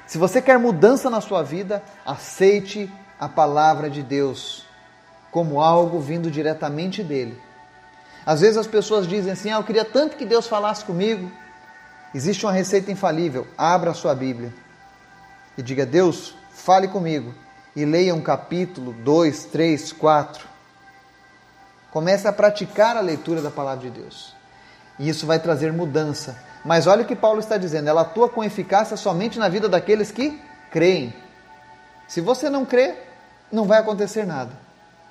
se 0.08 0.18
você 0.18 0.42
quer 0.42 0.58
mudança 0.58 1.10
na 1.10 1.22
sua 1.22 1.44
vida, 1.44 1.84
aceite 2.06 2.92
a 3.20 3.30
palavra 3.30 3.90
de 3.90 4.02
Deus 4.02 4.66
como 5.32 5.62
algo 5.62 6.00
vindo 6.00 6.32
diretamente 6.32 7.04
dele. 7.04 7.40
Às 8.26 8.42
vezes 8.42 8.58
as 8.58 8.68
pessoas 8.68 9.08
dizem 9.08 9.32
assim: 9.32 9.52
ah, 9.52 9.58
eu 9.58 9.64
queria 9.64 9.86
tanto 9.86 10.16
que 10.16 10.26
Deus 10.26 10.48
falasse 10.48 10.84
comigo. 10.86 11.32
Existe 12.14 12.46
uma 12.46 12.52
receita 12.52 12.92
infalível. 12.92 13.48
Abra 13.58 13.92
a 13.92 13.94
sua 13.94 14.16
Bíblia 14.16 14.54
e 15.58 15.62
diga: 15.62 15.86
Deus, 15.86 16.36
fale 16.52 16.88
comigo. 16.88 17.34
E 17.76 17.86
leia 17.86 18.16
um 18.16 18.22
capítulo, 18.22 18.94
dois, 18.94 19.46
três, 19.46 19.92
quatro. 19.92 20.48
Comece 21.92 22.28
a 22.28 22.34
praticar 22.34 22.98
a 22.98 23.02
leitura 23.02 23.42
da 23.42 23.50
palavra 23.50 23.90
de 23.90 24.00
Deus. 24.00 24.36
E 24.98 25.08
isso 25.08 25.26
vai 25.26 25.40
trazer 25.40 25.72
mudança. 25.72 26.38
Mas 26.64 26.88
olha 26.88 27.04
o 27.04 27.06
que 27.06 27.16
Paulo 27.16 27.40
está 27.40 27.58
dizendo: 27.58 27.88
ela 27.88 28.02
atua 28.02 28.28
com 28.28 28.44
eficácia 28.44 28.98
somente 28.98 29.40
na 29.40 29.50
vida 29.50 29.70
daqueles 29.70 30.12
que 30.12 30.40
creem. 30.72 31.14
Se 32.08 32.22
você 32.22 32.50
não 32.50 32.66
crê, 32.66 32.96
não 33.52 33.66
vai 33.66 33.80
acontecer 33.80 34.26
nada. 34.26 34.52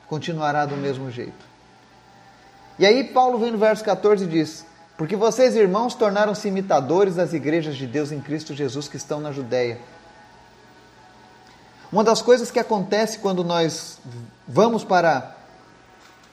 Continuará 0.09 0.67
do 0.67 0.77
mesmo 0.77 1.11
jeito. 1.11 1.47
E 2.79 2.87
aí, 2.87 3.03
Paulo 3.03 3.39
vem 3.39 3.51
no 3.51 3.59
verso 3.59 3.83
14 3.85 4.25
e 4.25 4.29
diz: 4.29 4.65
Porque 4.97 5.17
vocês, 5.17 5.57
irmãos, 5.57 5.95
tornaram-se 5.95 6.47
imitadores 6.47 7.17
das 7.17 7.33
igrejas 7.33 7.77
de 7.77 7.87
Deus 7.87 8.13
em 8.13 8.21
Cristo 8.21 8.55
Jesus 8.55 8.87
que 8.87 8.97
estão 8.97 9.21
na 9.21 9.33
Judéia. 9.33 9.79
Uma 11.91 12.05
das 12.05 12.23
coisas 12.23 12.51
que 12.51 12.59
acontece 12.59 13.19
quando 13.19 13.43
nós 13.43 13.99
vamos 14.47 14.85
para 14.85 15.35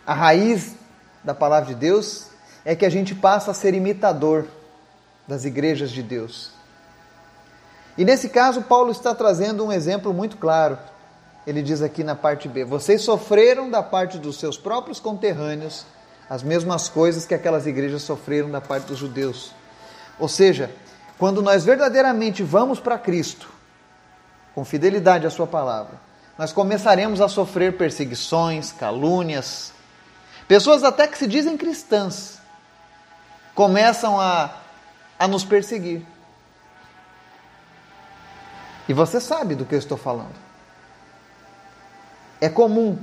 a 0.05 0.13
raiz 0.13 0.75
da 1.23 1.33
palavra 1.33 1.73
de 1.73 1.75
Deus 1.75 2.27
é 2.63 2.75
que 2.75 2.85
a 2.85 2.89
gente 2.89 3.15
passa 3.15 3.51
a 3.51 3.53
ser 3.53 3.73
imitador 3.73 4.45
das 5.27 5.45
igrejas 5.45 5.89
de 5.89 6.03
Deus. 6.03 6.51
E 7.97 8.05
nesse 8.05 8.29
caso, 8.29 8.61
Paulo 8.61 8.91
está 8.91 9.15
trazendo 9.15 9.65
um 9.65 9.71
exemplo 9.71 10.13
muito 10.13 10.37
claro. 10.37 10.77
Ele 11.47 11.63
diz 11.63 11.81
aqui 11.81 12.03
na 12.03 12.15
parte 12.15 12.47
B: 12.47 12.65
Vocês 12.65 13.01
sofreram 13.01 13.71
da 13.71 13.81
parte 13.81 14.19
dos 14.19 14.37
seus 14.39 14.57
próprios 14.57 14.99
conterrâneos 14.99 15.85
as 16.29 16.43
mesmas 16.43 16.89
coisas 16.89 17.25
que 17.25 17.33
aquelas 17.33 17.67
igrejas 17.67 18.01
sofreram 18.01 18.49
da 18.49 18.61
parte 18.61 18.85
dos 18.87 18.97
judeus. 18.97 19.51
Ou 20.19 20.27
seja, 20.27 20.71
quando 21.17 21.41
nós 21.41 21.65
verdadeiramente 21.65 22.43
vamos 22.43 22.79
para 22.79 22.97
Cristo, 22.97 23.49
com 24.53 24.65
fidelidade 24.65 25.27
à 25.27 25.29
Sua 25.29 25.47
palavra, 25.47 25.99
nós 26.37 26.51
começaremos 26.51 27.21
a 27.21 27.27
sofrer 27.27 27.77
perseguições, 27.77 28.71
calúnias, 28.71 29.73
Pessoas 30.47 30.83
até 30.83 31.07
que 31.07 31.17
se 31.17 31.27
dizem 31.27 31.57
cristãs 31.57 32.39
começam 33.53 34.19
a, 34.19 34.53
a 35.17 35.27
nos 35.27 35.43
perseguir. 35.43 36.05
E 38.87 38.93
você 38.93 39.19
sabe 39.19 39.55
do 39.55 39.65
que 39.65 39.73
eu 39.73 39.79
estou 39.79 39.97
falando. 39.97 40.35
É 42.39 42.49
comum, 42.49 42.99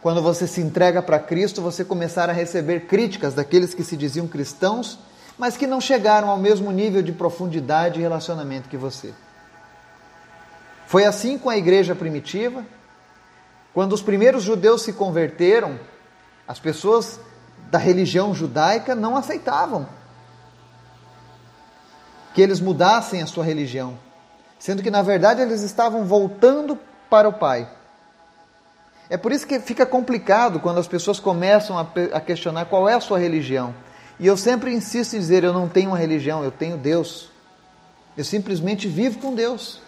quando 0.00 0.22
você 0.22 0.46
se 0.46 0.60
entrega 0.60 1.02
para 1.02 1.18
Cristo, 1.18 1.60
você 1.60 1.84
começar 1.84 2.30
a 2.30 2.32
receber 2.32 2.86
críticas 2.86 3.34
daqueles 3.34 3.74
que 3.74 3.82
se 3.82 3.96
diziam 3.96 4.28
cristãos, 4.28 4.98
mas 5.36 5.56
que 5.56 5.66
não 5.66 5.80
chegaram 5.80 6.30
ao 6.30 6.36
mesmo 6.36 6.70
nível 6.70 7.02
de 7.02 7.12
profundidade 7.12 7.98
e 7.98 8.02
relacionamento 8.02 8.68
que 8.68 8.76
você. 8.76 9.12
Foi 10.86 11.04
assim 11.04 11.36
com 11.36 11.50
a 11.50 11.56
igreja 11.56 11.94
primitiva. 11.94 12.64
Quando 13.74 13.92
os 13.92 14.02
primeiros 14.02 14.42
judeus 14.42 14.82
se 14.82 14.92
converteram, 14.92 15.78
as 16.46 16.58
pessoas 16.58 17.20
da 17.70 17.78
religião 17.78 18.34
judaica 18.34 18.94
não 18.94 19.16
aceitavam 19.16 19.86
que 22.38 22.42
eles 22.42 22.60
mudassem 22.60 23.20
a 23.20 23.26
sua 23.26 23.44
religião, 23.44 23.98
sendo 24.60 24.80
que 24.80 24.92
na 24.92 25.02
verdade 25.02 25.42
eles 25.42 25.60
estavam 25.62 26.04
voltando 26.04 26.78
para 27.10 27.28
o 27.28 27.32
Pai. 27.32 27.68
É 29.10 29.16
por 29.16 29.32
isso 29.32 29.46
que 29.46 29.58
fica 29.60 29.86
complicado 29.86 30.60
quando 30.60 30.78
as 30.78 30.86
pessoas 30.86 31.18
começam 31.18 31.78
a, 31.78 32.20
questionar 32.20 32.66
qual 32.66 32.88
é 32.88 32.94
a 32.94 33.00
sua 33.00 33.18
religião. 33.18 33.74
E 34.20 34.26
eu 34.26 34.36
sempre 34.36 34.72
insisto 34.72 35.16
em 35.16 35.18
dizer: 35.18 35.44
eu 35.44 35.52
não 35.52 35.68
tenho 35.68 35.90
uma 35.90 35.98
religião, 35.98 36.44
eu 36.44 36.50
tenho 36.50 36.76
Deus. 36.76 37.30
Eu 38.16 38.24
simplesmente 38.24 38.86
vivo 38.88 39.18
com 39.18 39.34
Deus. 39.34 39.80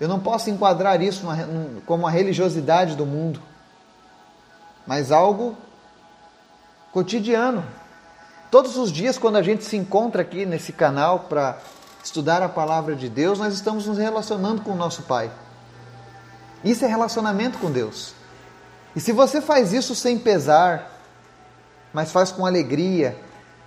Eu 0.00 0.08
não 0.08 0.18
posso 0.18 0.48
enquadrar 0.50 1.02
isso 1.02 1.26
como 1.84 2.06
a 2.06 2.10
religiosidade 2.10 2.94
do 2.94 3.04
mundo, 3.04 3.40
mas 4.86 5.10
algo 5.10 5.56
cotidiano. 6.92 7.64
Todos 8.50 8.76
os 8.76 8.90
dias, 8.90 9.18
quando 9.18 9.36
a 9.36 9.42
gente 9.42 9.64
se 9.64 9.76
encontra 9.76 10.22
aqui 10.22 10.46
nesse 10.46 10.72
canal 10.72 11.20
para 11.28 11.58
estudar 12.02 12.42
a 12.42 12.48
palavra 12.48 12.96
de 12.96 13.08
Deus, 13.08 13.38
nós 13.38 13.52
estamos 13.52 13.86
nos 13.86 13.98
relacionando 13.98 14.62
com 14.62 14.70
o 14.70 14.76
nosso 14.76 15.02
Pai. 15.02 15.30
Isso 16.64 16.84
é 16.84 16.88
relacionamento 16.88 17.58
com 17.58 17.70
Deus. 17.70 18.14
E 18.96 19.00
se 19.00 19.12
você 19.12 19.40
faz 19.40 19.72
isso 19.72 19.94
sem 19.94 20.18
pesar, 20.18 20.90
mas 21.92 22.10
faz 22.10 22.32
com 22.32 22.44
alegria, 22.44 23.16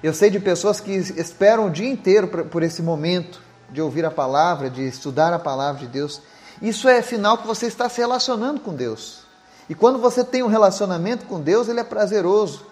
eu 0.03 0.13
sei 0.13 0.29
de 0.29 0.39
pessoas 0.39 0.79
que 0.79 0.91
esperam 0.91 1.67
o 1.67 1.69
dia 1.69 1.89
inteiro 1.89 2.27
por 2.27 2.63
esse 2.63 2.81
momento 2.81 3.41
de 3.69 3.81
ouvir 3.81 4.05
a 4.05 4.11
palavra, 4.11 4.69
de 4.69 4.85
estudar 4.87 5.33
a 5.33 5.39
palavra 5.39 5.81
de 5.81 5.87
Deus. 5.87 6.21
Isso 6.61 6.89
é 6.89 7.01
sinal 7.01 7.37
que 7.37 7.47
você 7.47 7.67
está 7.67 7.87
se 7.87 7.99
relacionando 8.01 8.59
com 8.59 8.73
Deus. 8.73 9.21
E 9.69 9.75
quando 9.75 9.99
você 9.99 10.23
tem 10.23 10.43
um 10.43 10.47
relacionamento 10.47 11.25
com 11.25 11.39
Deus, 11.39 11.69
ele 11.69 11.79
é 11.79 11.83
prazeroso. 11.83 12.65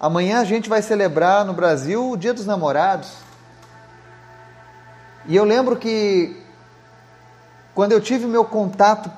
Amanhã 0.00 0.40
a 0.40 0.44
gente 0.44 0.68
vai 0.68 0.80
celebrar 0.80 1.44
no 1.44 1.52
Brasil 1.52 2.10
o 2.10 2.16
Dia 2.16 2.32
dos 2.32 2.46
Namorados. 2.46 3.10
E 5.26 5.36
eu 5.36 5.44
lembro 5.44 5.76
que 5.76 6.43
quando 7.74 7.92
eu 7.92 8.00
tive 8.00 8.26
meu 8.26 8.44
contato 8.44 9.10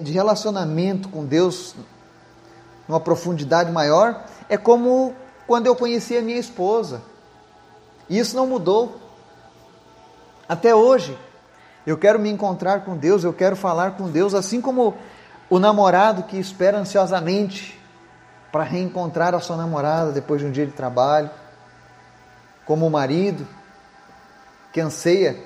de 0.00 0.12
relacionamento 0.12 1.08
com 1.08 1.24
Deus 1.24 1.74
numa 2.88 3.00
profundidade 3.00 3.70
maior, 3.70 4.24
é 4.48 4.56
como 4.56 5.14
quando 5.46 5.66
eu 5.66 5.76
conheci 5.76 6.16
a 6.16 6.22
minha 6.22 6.38
esposa. 6.38 7.02
E 8.08 8.18
isso 8.18 8.34
não 8.34 8.46
mudou. 8.46 8.98
Até 10.48 10.74
hoje, 10.74 11.18
eu 11.86 11.98
quero 11.98 12.18
me 12.18 12.30
encontrar 12.30 12.84
com 12.84 12.96
Deus, 12.96 13.24
eu 13.24 13.32
quero 13.32 13.56
falar 13.56 13.92
com 13.92 14.10
Deus, 14.10 14.34
assim 14.34 14.60
como 14.60 14.94
o 15.50 15.58
namorado 15.58 16.22
que 16.22 16.38
espera 16.38 16.78
ansiosamente 16.78 17.78
para 18.50 18.62
reencontrar 18.62 19.34
a 19.34 19.40
sua 19.40 19.56
namorada 19.56 20.12
depois 20.12 20.40
de 20.40 20.46
um 20.46 20.50
dia 20.50 20.66
de 20.66 20.72
trabalho, 20.72 21.30
como 22.64 22.86
o 22.86 22.90
marido 22.90 23.46
que 24.72 24.80
anseia 24.80 25.38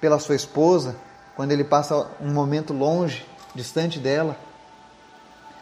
pela 0.00 0.18
sua 0.18 0.34
esposa 0.34 1.05
quando 1.36 1.52
ele 1.52 1.62
passa 1.62 2.08
um 2.20 2.32
momento 2.32 2.72
longe, 2.72 3.26
distante 3.54 3.98
dela. 3.98 4.36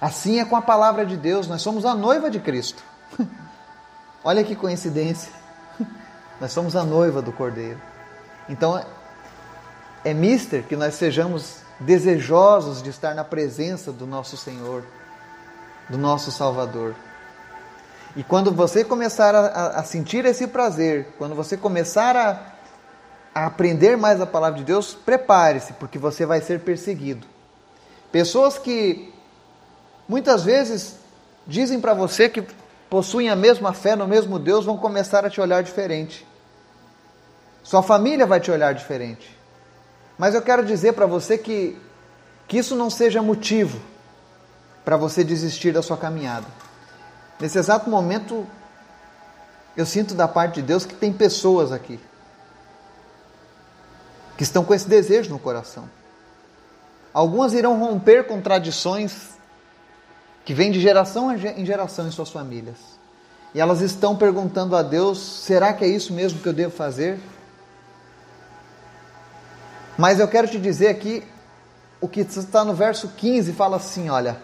Assim 0.01 0.39
é 0.39 0.45
com 0.45 0.57
a 0.57 0.63
palavra 0.63 1.05
de 1.05 1.17
Deus, 1.17 1.49
nós 1.49 1.61
somos 1.61 1.85
a 1.85 1.95
noiva 1.95 2.31
de 2.31 2.39
Cristo. 2.39 2.83
Olha 4.23 4.45
que 4.45 4.55
coincidência. 4.55 5.31
Nós 6.41 6.51
somos 6.51 6.75
a 6.75 6.83
noiva 6.83 7.21
do 7.21 7.31
Cordeiro. 7.31 7.81
Então, 8.49 8.83
é 10.05 10.15
mister 10.15 10.63
que 10.63 10.77
nós 10.77 10.95
sejamos 10.95 11.59
desejosos 11.79 12.83
de 12.83 12.91
estar 12.91 13.15
na 13.15 13.23
presença 13.23 13.93
do 13.93 14.07
nosso 14.07 14.37
Senhor, 14.37 14.83
do 15.89 15.97
nosso 15.97 16.33
Salvador. 16.33 16.95
E 18.17 18.23
quando 18.23 18.53
você 18.53 18.85
começar 18.85 19.35
a, 19.35 19.79
a 19.79 19.85
sentir 19.85 20.25
esse 20.25 20.47
prazer, 20.47 21.15
quando 21.19 21.35
você 21.35 21.57
começar 21.57 22.17
a 22.17 22.54
a 23.35 23.47
aprender 23.47 23.97
mais 23.97 24.21
a 24.21 24.27
palavra 24.27 24.59
de 24.59 24.65
Deus, 24.65 24.95
prepare-se, 24.95 25.73
porque 25.73 25.99
você 25.99 26.25
vai 26.25 26.41
ser 26.41 26.61
perseguido. 26.61 27.27
Pessoas 28.13 28.57
que 28.59 29.13
muitas 30.09 30.45
vezes 30.45 30.97
dizem 31.45 31.81
para 31.81 31.93
você 31.93 32.29
que 32.29 32.47
possuem 32.89 33.29
a 33.29 33.35
mesma 33.35 33.73
fé 33.73 33.97
no 33.97 34.07
mesmo 34.07 34.39
Deus 34.39 34.65
vão 34.65 34.77
começar 34.77 35.25
a 35.25 35.31
te 35.31 35.41
olhar 35.41 35.65
diferente. 35.65 36.25
Sua 37.65 37.83
família 37.83 38.25
vai 38.25 38.39
te 38.39 38.53
olhar 38.53 38.73
diferente. 38.73 39.37
Mas 40.17 40.35
eu 40.35 40.43
quero 40.43 40.65
dizer 40.65 40.93
para 40.93 41.07
você 41.07 41.37
que, 41.37 41.77
que 42.47 42.57
isso 42.57 42.77
não 42.77 42.89
seja 42.89 43.21
motivo 43.21 43.81
para 44.85 44.97
você 44.97 45.25
desistir 45.25 45.73
da 45.73 45.83
sua 45.83 45.97
caminhada. 45.97 46.47
Nesse 47.41 47.59
exato 47.59 47.91
momento, 47.91 48.47
eu 49.77 49.85
sinto 49.85 50.15
da 50.15 50.29
parte 50.29 50.57
de 50.57 50.63
Deus 50.63 50.87
que 50.87 50.95
tem 50.95 51.13
pessoas 51.13 51.73
aqui 51.73 51.99
que 54.37 54.43
estão 54.43 54.65
com 54.65 54.75
esse 54.75 54.89
desejo 54.89 55.31
no 55.31 55.39
coração. 55.39 55.89
Algumas 57.13 57.53
irão 57.53 57.79
romper 57.79 58.27
com 58.27 58.41
tradições 58.41 59.35
que 60.45 60.53
vêm 60.53 60.71
de 60.71 60.81
geração 60.81 61.33
em 61.33 61.65
geração 61.65 62.07
em 62.07 62.11
suas 62.11 62.31
famílias. 62.31 62.77
E 63.55 63.61
elas 63.61 63.81
estão 63.81 64.17
perguntando 64.17 64.75
a 64.75 64.83
Deus: 64.83 65.19
será 65.19 65.73
que 65.73 65.85
é 65.85 65.89
isso 65.89 66.13
mesmo 66.13 66.41
que 66.41 66.49
eu 66.49 66.53
devo 66.53 66.75
fazer? 66.75 67.21
Mas 69.97 70.19
eu 70.19 70.27
quero 70.27 70.49
te 70.49 70.59
dizer 70.59 70.89
aqui, 70.89 71.23
o 72.01 72.09
que 72.09 72.21
está 72.21 72.65
no 72.65 72.75
verso 72.75 73.09
15 73.17 73.53
fala 73.53 73.77
assim: 73.77 74.11
olha, 74.11 74.37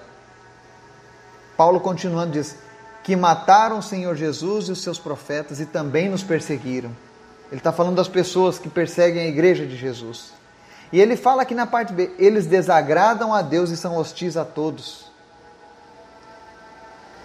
Paulo 1.56 1.80
continuando 1.80 2.30
diz: 2.30 2.56
que 3.02 3.16
mataram 3.16 3.78
o 3.78 3.82
Senhor 3.82 4.14
Jesus 4.14 4.68
e 4.68 4.72
os 4.72 4.80
seus 4.80 4.98
profetas 4.98 5.58
e 5.58 5.66
também 5.66 6.08
nos 6.08 6.22
perseguiram. 6.22 6.94
Ele 7.50 7.58
está 7.58 7.72
falando 7.72 7.96
das 7.96 8.08
pessoas 8.08 8.58
que 8.58 8.68
perseguem 8.68 9.22
a 9.22 9.26
igreja 9.26 9.66
de 9.66 9.76
Jesus. 9.76 10.32
E 10.92 11.00
ele 11.00 11.16
fala 11.16 11.42
aqui 11.42 11.54
na 11.54 11.66
parte 11.66 11.92
B: 11.92 12.12
eles 12.18 12.46
desagradam 12.46 13.34
a 13.34 13.42
Deus 13.42 13.70
e 13.70 13.76
são 13.76 13.96
hostis 13.96 14.36
a 14.36 14.44
todos, 14.44 15.10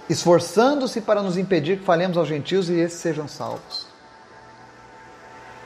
esforçando-se 0.09 1.01
para 1.01 1.21
nos 1.21 1.37
impedir 1.37 1.79
que 1.79 1.85
falemos 1.85 2.17
aos 2.17 2.27
gentios 2.27 2.69
e 2.69 2.73
esses 2.73 2.99
sejam 2.99 3.27
salvos. 3.27 3.87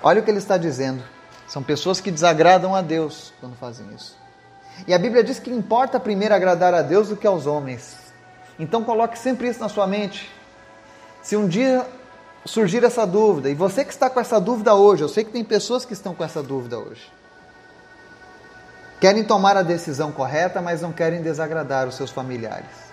Olha 0.02 0.22
o 0.22 0.24
que 0.24 0.32
ele 0.32 0.38
está 0.38 0.58
dizendo. 0.58 1.04
São 1.48 1.64
pessoas 1.64 2.00
que 2.00 2.12
desagradam 2.12 2.76
a 2.76 2.82
Deus 2.82 3.34
quando 3.40 3.56
fazem 3.56 3.88
isso. 3.94 4.18
E 4.88 4.94
a 4.94 5.00
Bíblia 5.00 5.24
diz 5.24 5.40
que 5.40 5.50
importa 5.50 6.00
primeiro 6.00 6.34
agradar 6.34 6.74
a 6.74 6.82
Deus 6.82 7.10
do 7.10 7.18
que 7.18 7.28
aos 7.28 7.46
homens. 7.46 7.98
Então 8.58 8.84
coloque 8.84 9.18
sempre 9.18 9.50
isso 9.50 9.60
na 9.60 9.68
sua 9.68 9.88
mente. 9.88 10.32
Se 11.22 11.36
um 11.36 11.48
dia 11.48 11.86
surgir 12.50 12.84
essa 12.84 13.06
dúvida, 13.06 13.50
e 13.50 13.54
você 13.54 13.86
que 13.86 13.92
está 13.92 14.10
com 14.10 14.20
essa 14.20 14.40
dúvida 14.42 14.74
hoje, 14.74 15.04
eu 15.04 15.10
sei 15.10 15.24
que 15.24 15.32
tem 15.32 15.44
pessoas 15.44 15.86
que 15.86 15.94
estão 15.94 16.16
com 16.16 16.24
essa 16.24 16.42
dúvida 16.42 16.80
hoje. 16.80 17.12
Querem 19.00 19.24
tomar 19.24 19.56
a 19.56 19.62
decisão 19.62 20.12
correta, 20.12 20.62
mas 20.62 20.82
não 20.82 20.92
querem 20.92 21.22
desagradar 21.22 21.88
os 21.88 21.96
seus 21.96 22.10
familiares. 22.10 22.90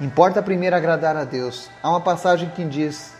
Importa 0.00 0.40
primeiro 0.40 0.76
agradar 0.76 1.16
a 1.16 1.24
Deus. 1.24 1.68
Há 1.82 1.90
uma 1.90 2.00
passagem 2.00 2.48
que 2.50 2.64
diz 2.64 3.12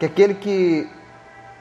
que 0.00 0.06
aquele 0.06 0.34
que 0.34 0.90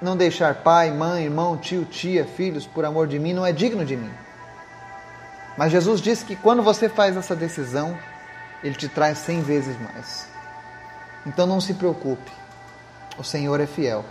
não 0.01 0.17
deixar 0.17 0.55
pai, 0.55 0.91
mãe, 0.91 1.25
irmão, 1.25 1.55
tio, 1.55 1.85
tia, 1.85 2.25
filhos 2.25 2.65
por 2.65 2.83
amor 2.83 3.07
de 3.07 3.19
mim 3.19 3.33
não 3.33 3.45
é 3.45 3.51
digno 3.51 3.85
de 3.85 3.95
mim. 3.95 4.11
Mas 5.55 5.71
Jesus 5.71 6.01
disse 6.01 6.25
que 6.25 6.35
quando 6.35 6.63
você 6.63 6.89
faz 6.89 7.15
essa 7.15 7.35
decisão, 7.35 7.97
ele 8.63 8.75
te 8.75 8.89
traz 8.89 9.19
cem 9.19 9.41
vezes 9.41 9.79
mais. 9.79 10.34
Então 11.25 11.47
não 11.47 11.59
se 11.59 11.73
preocupe, 11.73 12.31
o 13.17 13.23
Senhor 13.23 13.59
é 13.59 13.65
fiel. 13.65 14.05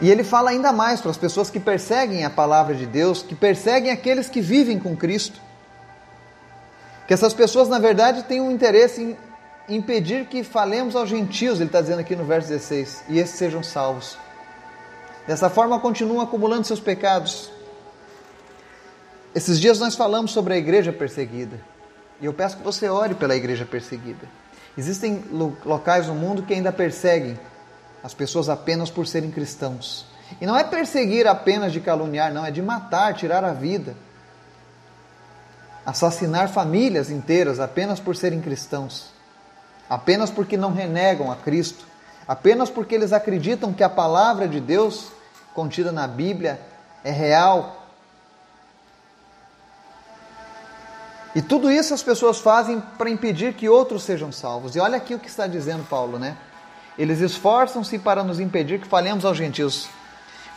E 0.00 0.10
ele 0.10 0.24
fala 0.24 0.50
ainda 0.50 0.72
mais 0.72 1.00
para 1.00 1.10
as 1.10 1.16
pessoas 1.16 1.50
que 1.50 1.60
perseguem 1.60 2.24
a 2.24 2.30
palavra 2.30 2.74
de 2.74 2.86
Deus, 2.86 3.22
que 3.22 3.34
perseguem 3.34 3.90
aqueles 3.90 4.28
que 4.28 4.40
vivem 4.40 4.78
com 4.78 4.96
Cristo. 4.96 5.40
Que 7.06 7.12
essas 7.12 7.34
pessoas, 7.34 7.68
na 7.68 7.78
verdade, 7.78 8.22
têm 8.22 8.40
um 8.40 8.50
interesse 8.50 9.02
em 9.68 9.76
impedir 9.76 10.26
que 10.26 10.42
falemos 10.42 10.96
aos 10.96 11.08
gentios, 11.08 11.58
ele 11.58 11.68
está 11.68 11.80
dizendo 11.80 12.00
aqui 12.00 12.16
no 12.16 12.24
verso 12.24 12.48
16, 12.48 13.04
e 13.08 13.18
esses 13.18 13.36
sejam 13.36 13.62
salvos. 13.62 14.18
Dessa 15.26 15.50
forma, 15.50 15.78
continuam 15.78 16.20
acumulando 16.20 16.66
seus 16.66 16.80
pecados. 16.80 17.50
Esses 19.34 19.60
dias 19.60 19.78
nós 19.78 19.94
falamos 19.94 20.32
sobre 20.32 20.54
a 20.54 20.56
igreja 20.56 20.92
perseguida. 20.92 21.60
E 22.20 22.26
eu 22.26 22.32
peço 22.32 22.56
que 22.56 22.62
você 22.62 22.88
ore 22.88 23.14
pela 23.14 23.36
igreja 23.36 23.64
perseguida. 23.64 24.26
Existem 24.80 25.22
locais 25.62 26.06
no 26.06 26.14
mundo 26.14 26.42
que 26.42 26.54
ainda 26.54 26.72
perseguem 26.72 27.38
as 28.02 28.14
pessoas 28.14 28.48
apenas 28.48 28.90
por 28.90 29.06
serem 29.06 29.30
cristãos. 29.30 30.06
E 30.40 30.46
não 30.46 30.56
é 30.56 30.64
perseguir 30.64 31.26
apenas 31.26 31.70
de 31.70 31.82
caluniar, 31.82 32.32
não, 32.32 32.46
é 32.46 32.50
de 32.50 32.62
matar, 32.62 33.12
tirar 33.12 33.44
a 33.44 33.52
vida. 33.52 33.94
Assassinar 35.84 36.48
famílias 36.48 37.10
inteiras 37.10 37.60
apenas 37.60 38.00
por 38.00 38.16
serem 38.16 38.40
cristãos, 38.40 39.10
apenas 39.86 40.30
porque 40.30 40.56
não 40.56 40.72
renegam 40.72 41.30
a 41.30 41.36
Cristo, 41.36 41.86
apenas 42.26 42.70
porque 42.70 42.94
eles 42.94 43.12
acreditam 43.12 43.74
que 43.74 43.84
a 43.84 43.88
palavra 43.90 44.48
de 44.48 44.60
Deus 44.60 45.12
contida 45.54 45.92
na 45.92 46.08
Bíblia 46.08 46.58
é 47.04 47.10
real. 47.10 47.79
E 51.34 51.40
tudo 51.40 51.70
isso 51.70 51.94
as 51.94 52.02
pessoas 52.02 52.38
fazem 52.38 52.82
para 52.98 53.08
impedir 53.08 53.54
que 53.54 53.68
outros 53.68 54.02
sejam 54.02 54.32
salvos. 54.32 54.74
E 54.74 54.80
olha 54.80 54.96
aqui 54.96 55.14
o 55.14 55.18
que 55.18 55.28
está 55.28 55.46
dizendo 55.46 55.84
Paulo, 55.84 56.18
né? 56.18 56.36
Eles 56.98 57.20
esforçam-se 57.20 57.98
para 57.98 58.24
nos 58.24 58.40
impedir 58.40 58.80
que 58.80 58.86
falemos 58.86 59.24
aos 59.24 59.36
gentios. 59.36 59.88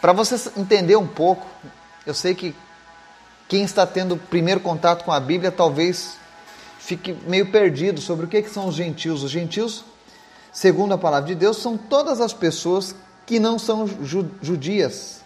Para 0.02 0.12
você 0.12 0.36
entender 0.58 0.96
um 0.96 1.08
pouco, 1.08 1.48
eu 2.06 2.14
sei 2.14 2.36
que 2.36 2.56
quem 3.48 3.64
está 3.64 3.86
tendo 3.86 4.18
primeiro 4.18 4.60
contato 4.60 5.06
com 5.06 5.12
a 5.12 5.20
Bíblia 5.20 5.52
talvez 5.52 6.18
fique 6.80 7.14
meio 7.28 7.52
perdido 7.52 8.02
sobre 8.02 8.26
o 8.26 8.30
que, 8.30 8.44
são 8.50 8.68
os 8.68 8.76
gentios. 8.76 9.24
Os 9.24 9.32
gentios, 9.32 9.86
segundo 10.52 10.94
a 10.94 10.98
palavra 10.98 11.28
de 11.28 11.36
Deus, 11.36 11.58
são 11.58 11.78
todas 11.78 12.20
as 12.20 12.34
pessoas 12.34 12.96
que 13.26 13.40
não 13.40 13.58
são 13.58 13.88
judias. 14.42 15.23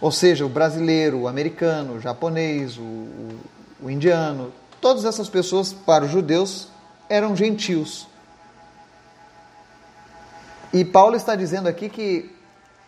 Ou 0.00 0.10
seja, 0.10 0.46
o 0.46 0.48
brasileiro, 0.48 1.20
o 1.20 1.28
americano, 1.28 1.94
o 1.94 2.00
japonês, 2.00 2.78
o, 2.78 2.82
o, 2.82 3.40
o 3.82 3.90
indiano, 3.90 4.52
todas 4.80 5.04
essas 5.04 5.28
pessoas, 5.28 5.72
para 5.72 6.04
os 6.04 6.10
judeus, 6.10 6.68
eram 7.08 7.36
gentios. 7.36 8.06
E 10.72 10.84
Paulo 10.84 11.16
está 11.16 11.34
dizendo 11.34 11.68
aqui 11.68 11.88
que 11.88 12.34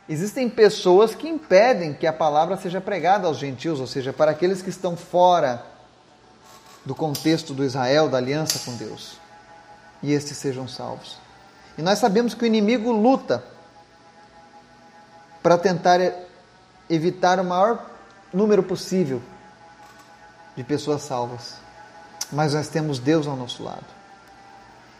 existem 0.08 0.48
pessoas 0.48 1.14
que 1.14 1.28
impedem 1.28 1.92
que 1.92 2.06
a 2.06 2.12
palavra 2.12 2.56
seja 2.56 2.80
pregada 2.80 3.26
aos 3.26 3.38
gentios, 3.38 3.80
ou 3.80 3.86
seja, 3.86 4.12
para 4.12 4.30
aqueles 4.30 4.62
que 4.62 4.70
estão 4.70 4.96
fora 4.96 5.66
do 6.84 6.94
contexto 6.94 7.52
do 7.52 7.64
Israel, 7.64 8.08
da 8.08 8.18
aliança 8.18 8.58
com 8.64 8.76
Deus, 8.76 9.18
e 10.02 10.12
estes 10.12 10.36
sejam 10.36 10.66
salvos. 10.66 11.18
E 11.76 11.82
nós 11.82 11.98
sabemos 11.98 12.34
que 12.34 12.44
o 12.44 12.46
inimigo 12.46 12.90
luta 12.90 13.44
para 15.42 15.58
tentar 15.58 16.00
evitar 16.94 17.40
o 17.40 17.44
maior 17.44 17.86
número 18.32 18.62
possível 18.62 19.22
de 20.56 20.62
pessoas 20.62 21.02
salvas. 21.02 21.56
Mas 22.30 22.54
nós 22.54 22.68
temos 22.68 22.98
Deus 22.98 23.26
ao 23.26 23.36
nosso 23.36 23.62
lado. 23.62 23.84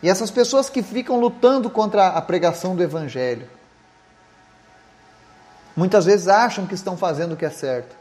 E 0.02 0.09
essas 0.09 0.31
pessoas 0.31 0.68
que 0.68 0.83
ficam 0.83 1.20
lutando 1.20 1.70
contra 1.70 2.09
a 2.09 2.20
pregação 2.20 2.74
do 2.74 2.83
Evangelho, 2.83 3.48
muitas 5.76 6.05
vezes 6.05 6.28
acham 6.28 6.66
que 6.66 6.74
estão 6.74 6.96
fazendo 6.96 7.33
o 7.33 7.37
que 7.37 7.44
é 7.44 7.50
certo. 7.50 7.94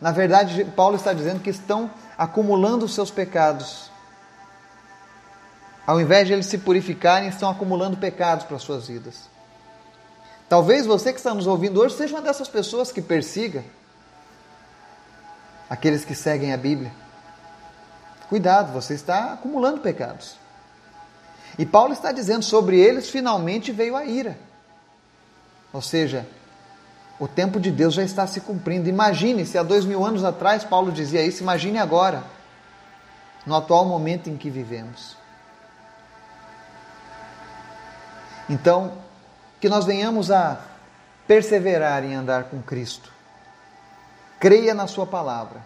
Na 0.00 0.12
verdade, 0.12 0.64
Paulo 0.76 0.96
está 0.96 1.12
dizendo 1.12 1.40
que 1.40 1.50
estão 1.50 1.90
acumulando 2.16 2.84
os 2.84 2.94
seus 2.94 3.10
pecados. 3.10 3.90
Ao 5.86 6.00
invés 6.00 6.26
de 6.26 6.34
eles 6.34 6.46
se 6.46 6.58
purificarem, 6.58 7.28
estão 7.28 7.48
acumulando 7.48 7.96
pecados 7.96 8.44
para 8.44 8.56
as 8.56 8.62
suas 8.62 8.86
vidas. 8.86 9.28
Talvez 10.48 10.86
você 10.86 11.12
que 11.12 11.18
está 11.18 11.34
nos 11.34 11.46
ouvindo 11.46 11.80
hoje 11.80 11.94
seja 11.94 12.14
uma 12.14 12.22
dessas 12.22 12.48
pessoas 12.48 12.90
que 12.90 13.02
persiga 13.02 13.64
aqueles 15.68 16.04
que 16.04 16.14
seguem 16.14 16.52
a 16.52 16.56
Bíblia. 16.56 16.90
Cuidado, 18.28 18.72
você 18.72 18.94
está 18.94 19.34
acumulando 19.34 19.80
pecados. 19.80 20.36
E 21.58 21.66
Paulo 21.66 21.92
está 21.92 22.12
dizendo 22.12 22.44
sobre 22.44 22.78
eles 22.78 23.10
finalmente 23.10 23.72
veio 23.72 23.94
a 23.94 24.04
ira. 24.04 24.38
Ou 25.72 25.82
seja, 25.82 26.26
o 27.18 27.28
tempo 27.28 27.60
de 27.60 27.70
Deus 27.70 27.94
já 27.94 28.02
está 28.02 28.26
se 28.26 28.40
cumprindo. 28.40 28.88
Imagine 28.88 29.44
se 29.44 29.58
há 29.58 29.62
dois 29.62 29.84
mil 29.84 30.04
anos 30.04 30.24
atrás 30.24 30.64
Paulo 30.64 30.90
dizia 30.92 31.22
isso, 31.22 31.42
imagine 31.42 31.78
agora, 31.78 32.22
no 33.44 33.54
atual 33.54 33.84
momento 33.84 34.30
em 34.30 34.36
que 34.36 34.48
vivemos. 34.48 35.16
Então, 38.48 38.92
que 39.60 39.68
nós 39.68 39.84
venhamos 39.84 40.30
a 40.30 40.60
perseverar 41.26 42.04
em 42.04 42.14
andar 42.14 42.44
com 42.44 42.62
Cristo. 42.62 43.12
Creia 44.40 44.72
na 44.72 44.86
Sua 44.86 45.06
palavra, 45.06 45.60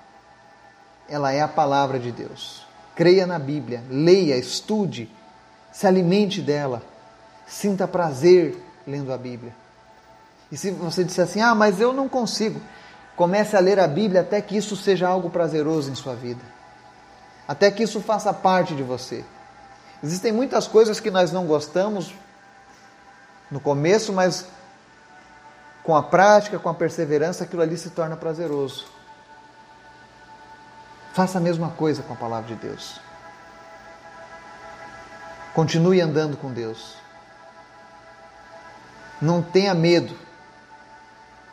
ela 1.09 1.33
é 1.33 1.41
a 1.41 1.49
palavra 1.49 1.99
de 1.99 2.11
Deus. 2.11 2.67
Creia 2.95 3.27
na 3.27 3.39
Bíblia, 3.39 3.83
leia, 3.89 4.37
estude 4.37 5.11
se 5.73 5.87
alimente 5.87 6.43
dela, 6.43 6.83
sinta 7.47 7.89
prazer 7.89 8.57
lendo 8.87 9.13
a 9.13 9.17
Bíblia. 9.17 9.55
E 10.51 10.57
se 10.57 10.71
você 10.71 11.03
disser 11.03 11.25
assim, 11.25 11.41
ah, 11.41 11.55
mas 11.55 11.81
eu 11.81 11.95
não 11.95 12.09
consigo, 12.09 12.61
comece 13.17 13.57
a 13.57 13.61
ler 13.61 13.81
a 13.81 13.89
Bíblia 13.89 14.21
até 14.21 14.41
que 14.43 14.57
isso 14.57 14.77
seja 14.77 15.09
algo 15.09 15.31
prazeroso 15.31 15.91
em 15.91 15.95
sua 15.95 16.15
vida, 16.15 16.43
até 17.49 17.71
que 17.71 17.83
isso 17.83 18.01
faça 18.01 18.33
parte 18.35 18.75
de 18.75 18.83
você. 18.83 19.25
Existem 20.05 20.33
muitas 20.33 20.67
coisas 20.69 21.01
que 21.01 21.11
nós 21.11 21.33
não 21.33 21.47
gostamos 21.47 22.13
no 23.53 23.61
começo, 23.61 24.15
mas 24.15 24.47
com 25.85 25.95
a 25.95 26.03
prática, 26.03 26.59
com 26.59 26.71
a 26.71 26.75
perseverança, 26.75 27.45
aquilo 27.45 27.61
ali 27.61 27.77
se 27.77 27.91
torna 27.91 28.17
prazeroso. 28.17 28.87
Faça 31.13 31.37
a 31.37 31.41
mesma 31.41 31.69
coisa 31.69 32.03
com 32.03 32.15
a 32.15 32.17
palavra 32.17 32.49
de 32.49 32.55
Deus. 32.55 32.99
Continue 35.53 36.01
andando 36.01 36.39
com 36.39 36.51
Deus. 36.51 36.95
Não 39.21 39.43
tenha 39.43 39.75
medo 39.75 40.17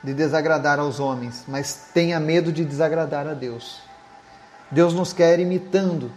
de 0.01 0.13
desagradar 0.13 0.79
aos 0.79 1.01
homens, 1.01 1.43
mas 1.45 1.89
tenha 1.93 2.17
medo 2.17 2.53
de 2.53 2.63
desagradar 2.63 3.27
a 3.27 3.33
Deus. 3.33 3.81
Deus 4.71 4.93
nos 4.93 5.11
quer 5.11 5.37
imitando 5.37 6.09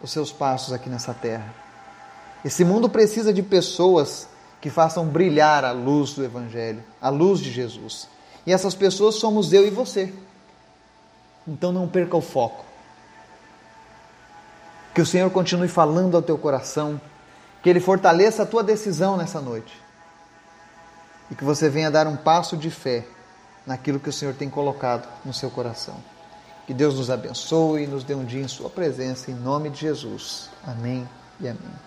os 0.00 0.12
seus 0.12 0.30
passos 0.30 0.72
aqui 0.72 0.88
nessa 0.88 1.12
terra. 1.12 1.52
Esse 2.44 2.64
mundo 2.64 2.88
precisa 2.88 3.32
de 3.32 3.42
pessoas 3.42 4.27
que 4.60 4.70
façam 4.70 5.06
brilhar 5.06 5.64
a 5.64 5.72
luz 5.72 6.14
do 6.14 6.24
Evangelho, 6.24 6.82
a 7.00 7.08
luz 7.08 7.40
de 7.40 7.50
Jesus. 7.50 8.08
E 8.46 8.52
essas 8.52 8.74
pessoas 8.74 9.16
somos 9.16 9.52
eu 9.52 9.66
e 9.66 9.70
você. 9.70 10.12
Então 11.46 11.72
não 11.72 11.88
perca 11.88 12.16
o 12.16 12.20
foco. 12.20 12.64
Que 14.94 15.00
o 15.00 15.06
Senhor 15.06 15.30
continue 15.30 15.68
falando 15.68 16.16
ao 16.16 16.22
teu 16.22 16.36
coração, 16.36 17.00
que 17.62 17.68
Ele 17.70 17.80
fortaleça 17.80 18.42
a 18.42 18.46
tua 18.46 18.62
decisão 18.62 19.16
nessa 19.16 19.40
noite 19.40 19.88
e 21.30 21.34
que 21.34 21.44
você 21.44 21.68
venha 21.68 21.90
dar 21.90 22.06
um 22.06 22.16
passo 22.16 22.56
de 22.56 22.70
fé 22.70 23.04
naquilo 23.66 24.00
que 24.00 24.08
o 24.08 24.12
Senhor 24.12 24.34
tem 24.34 24.48
colocado 24.48 25.06
no 25.24 25.32
seu 25.32 25.50
coração. 25.50 25.96
Que 26.66 26.74
Deus 26.74 26.96
nos 26.96 27.10
abençoe 27.10 27.84
e 27.84 27.86
nos 27.86 28.04
dê 28.04 28.14
um 28.14 28.24
dia 28.24 28.42
em 28.42 28.48
Sua 28.48 28.68
presença, 28.68 29.30
em 29.30 29.34
nome 29.34 29.70
de 29.70 29.80
Jesus. 29.80 30.50
Amém 30.66 31.08
e 31.40 31.48
amém. 31.48 31.78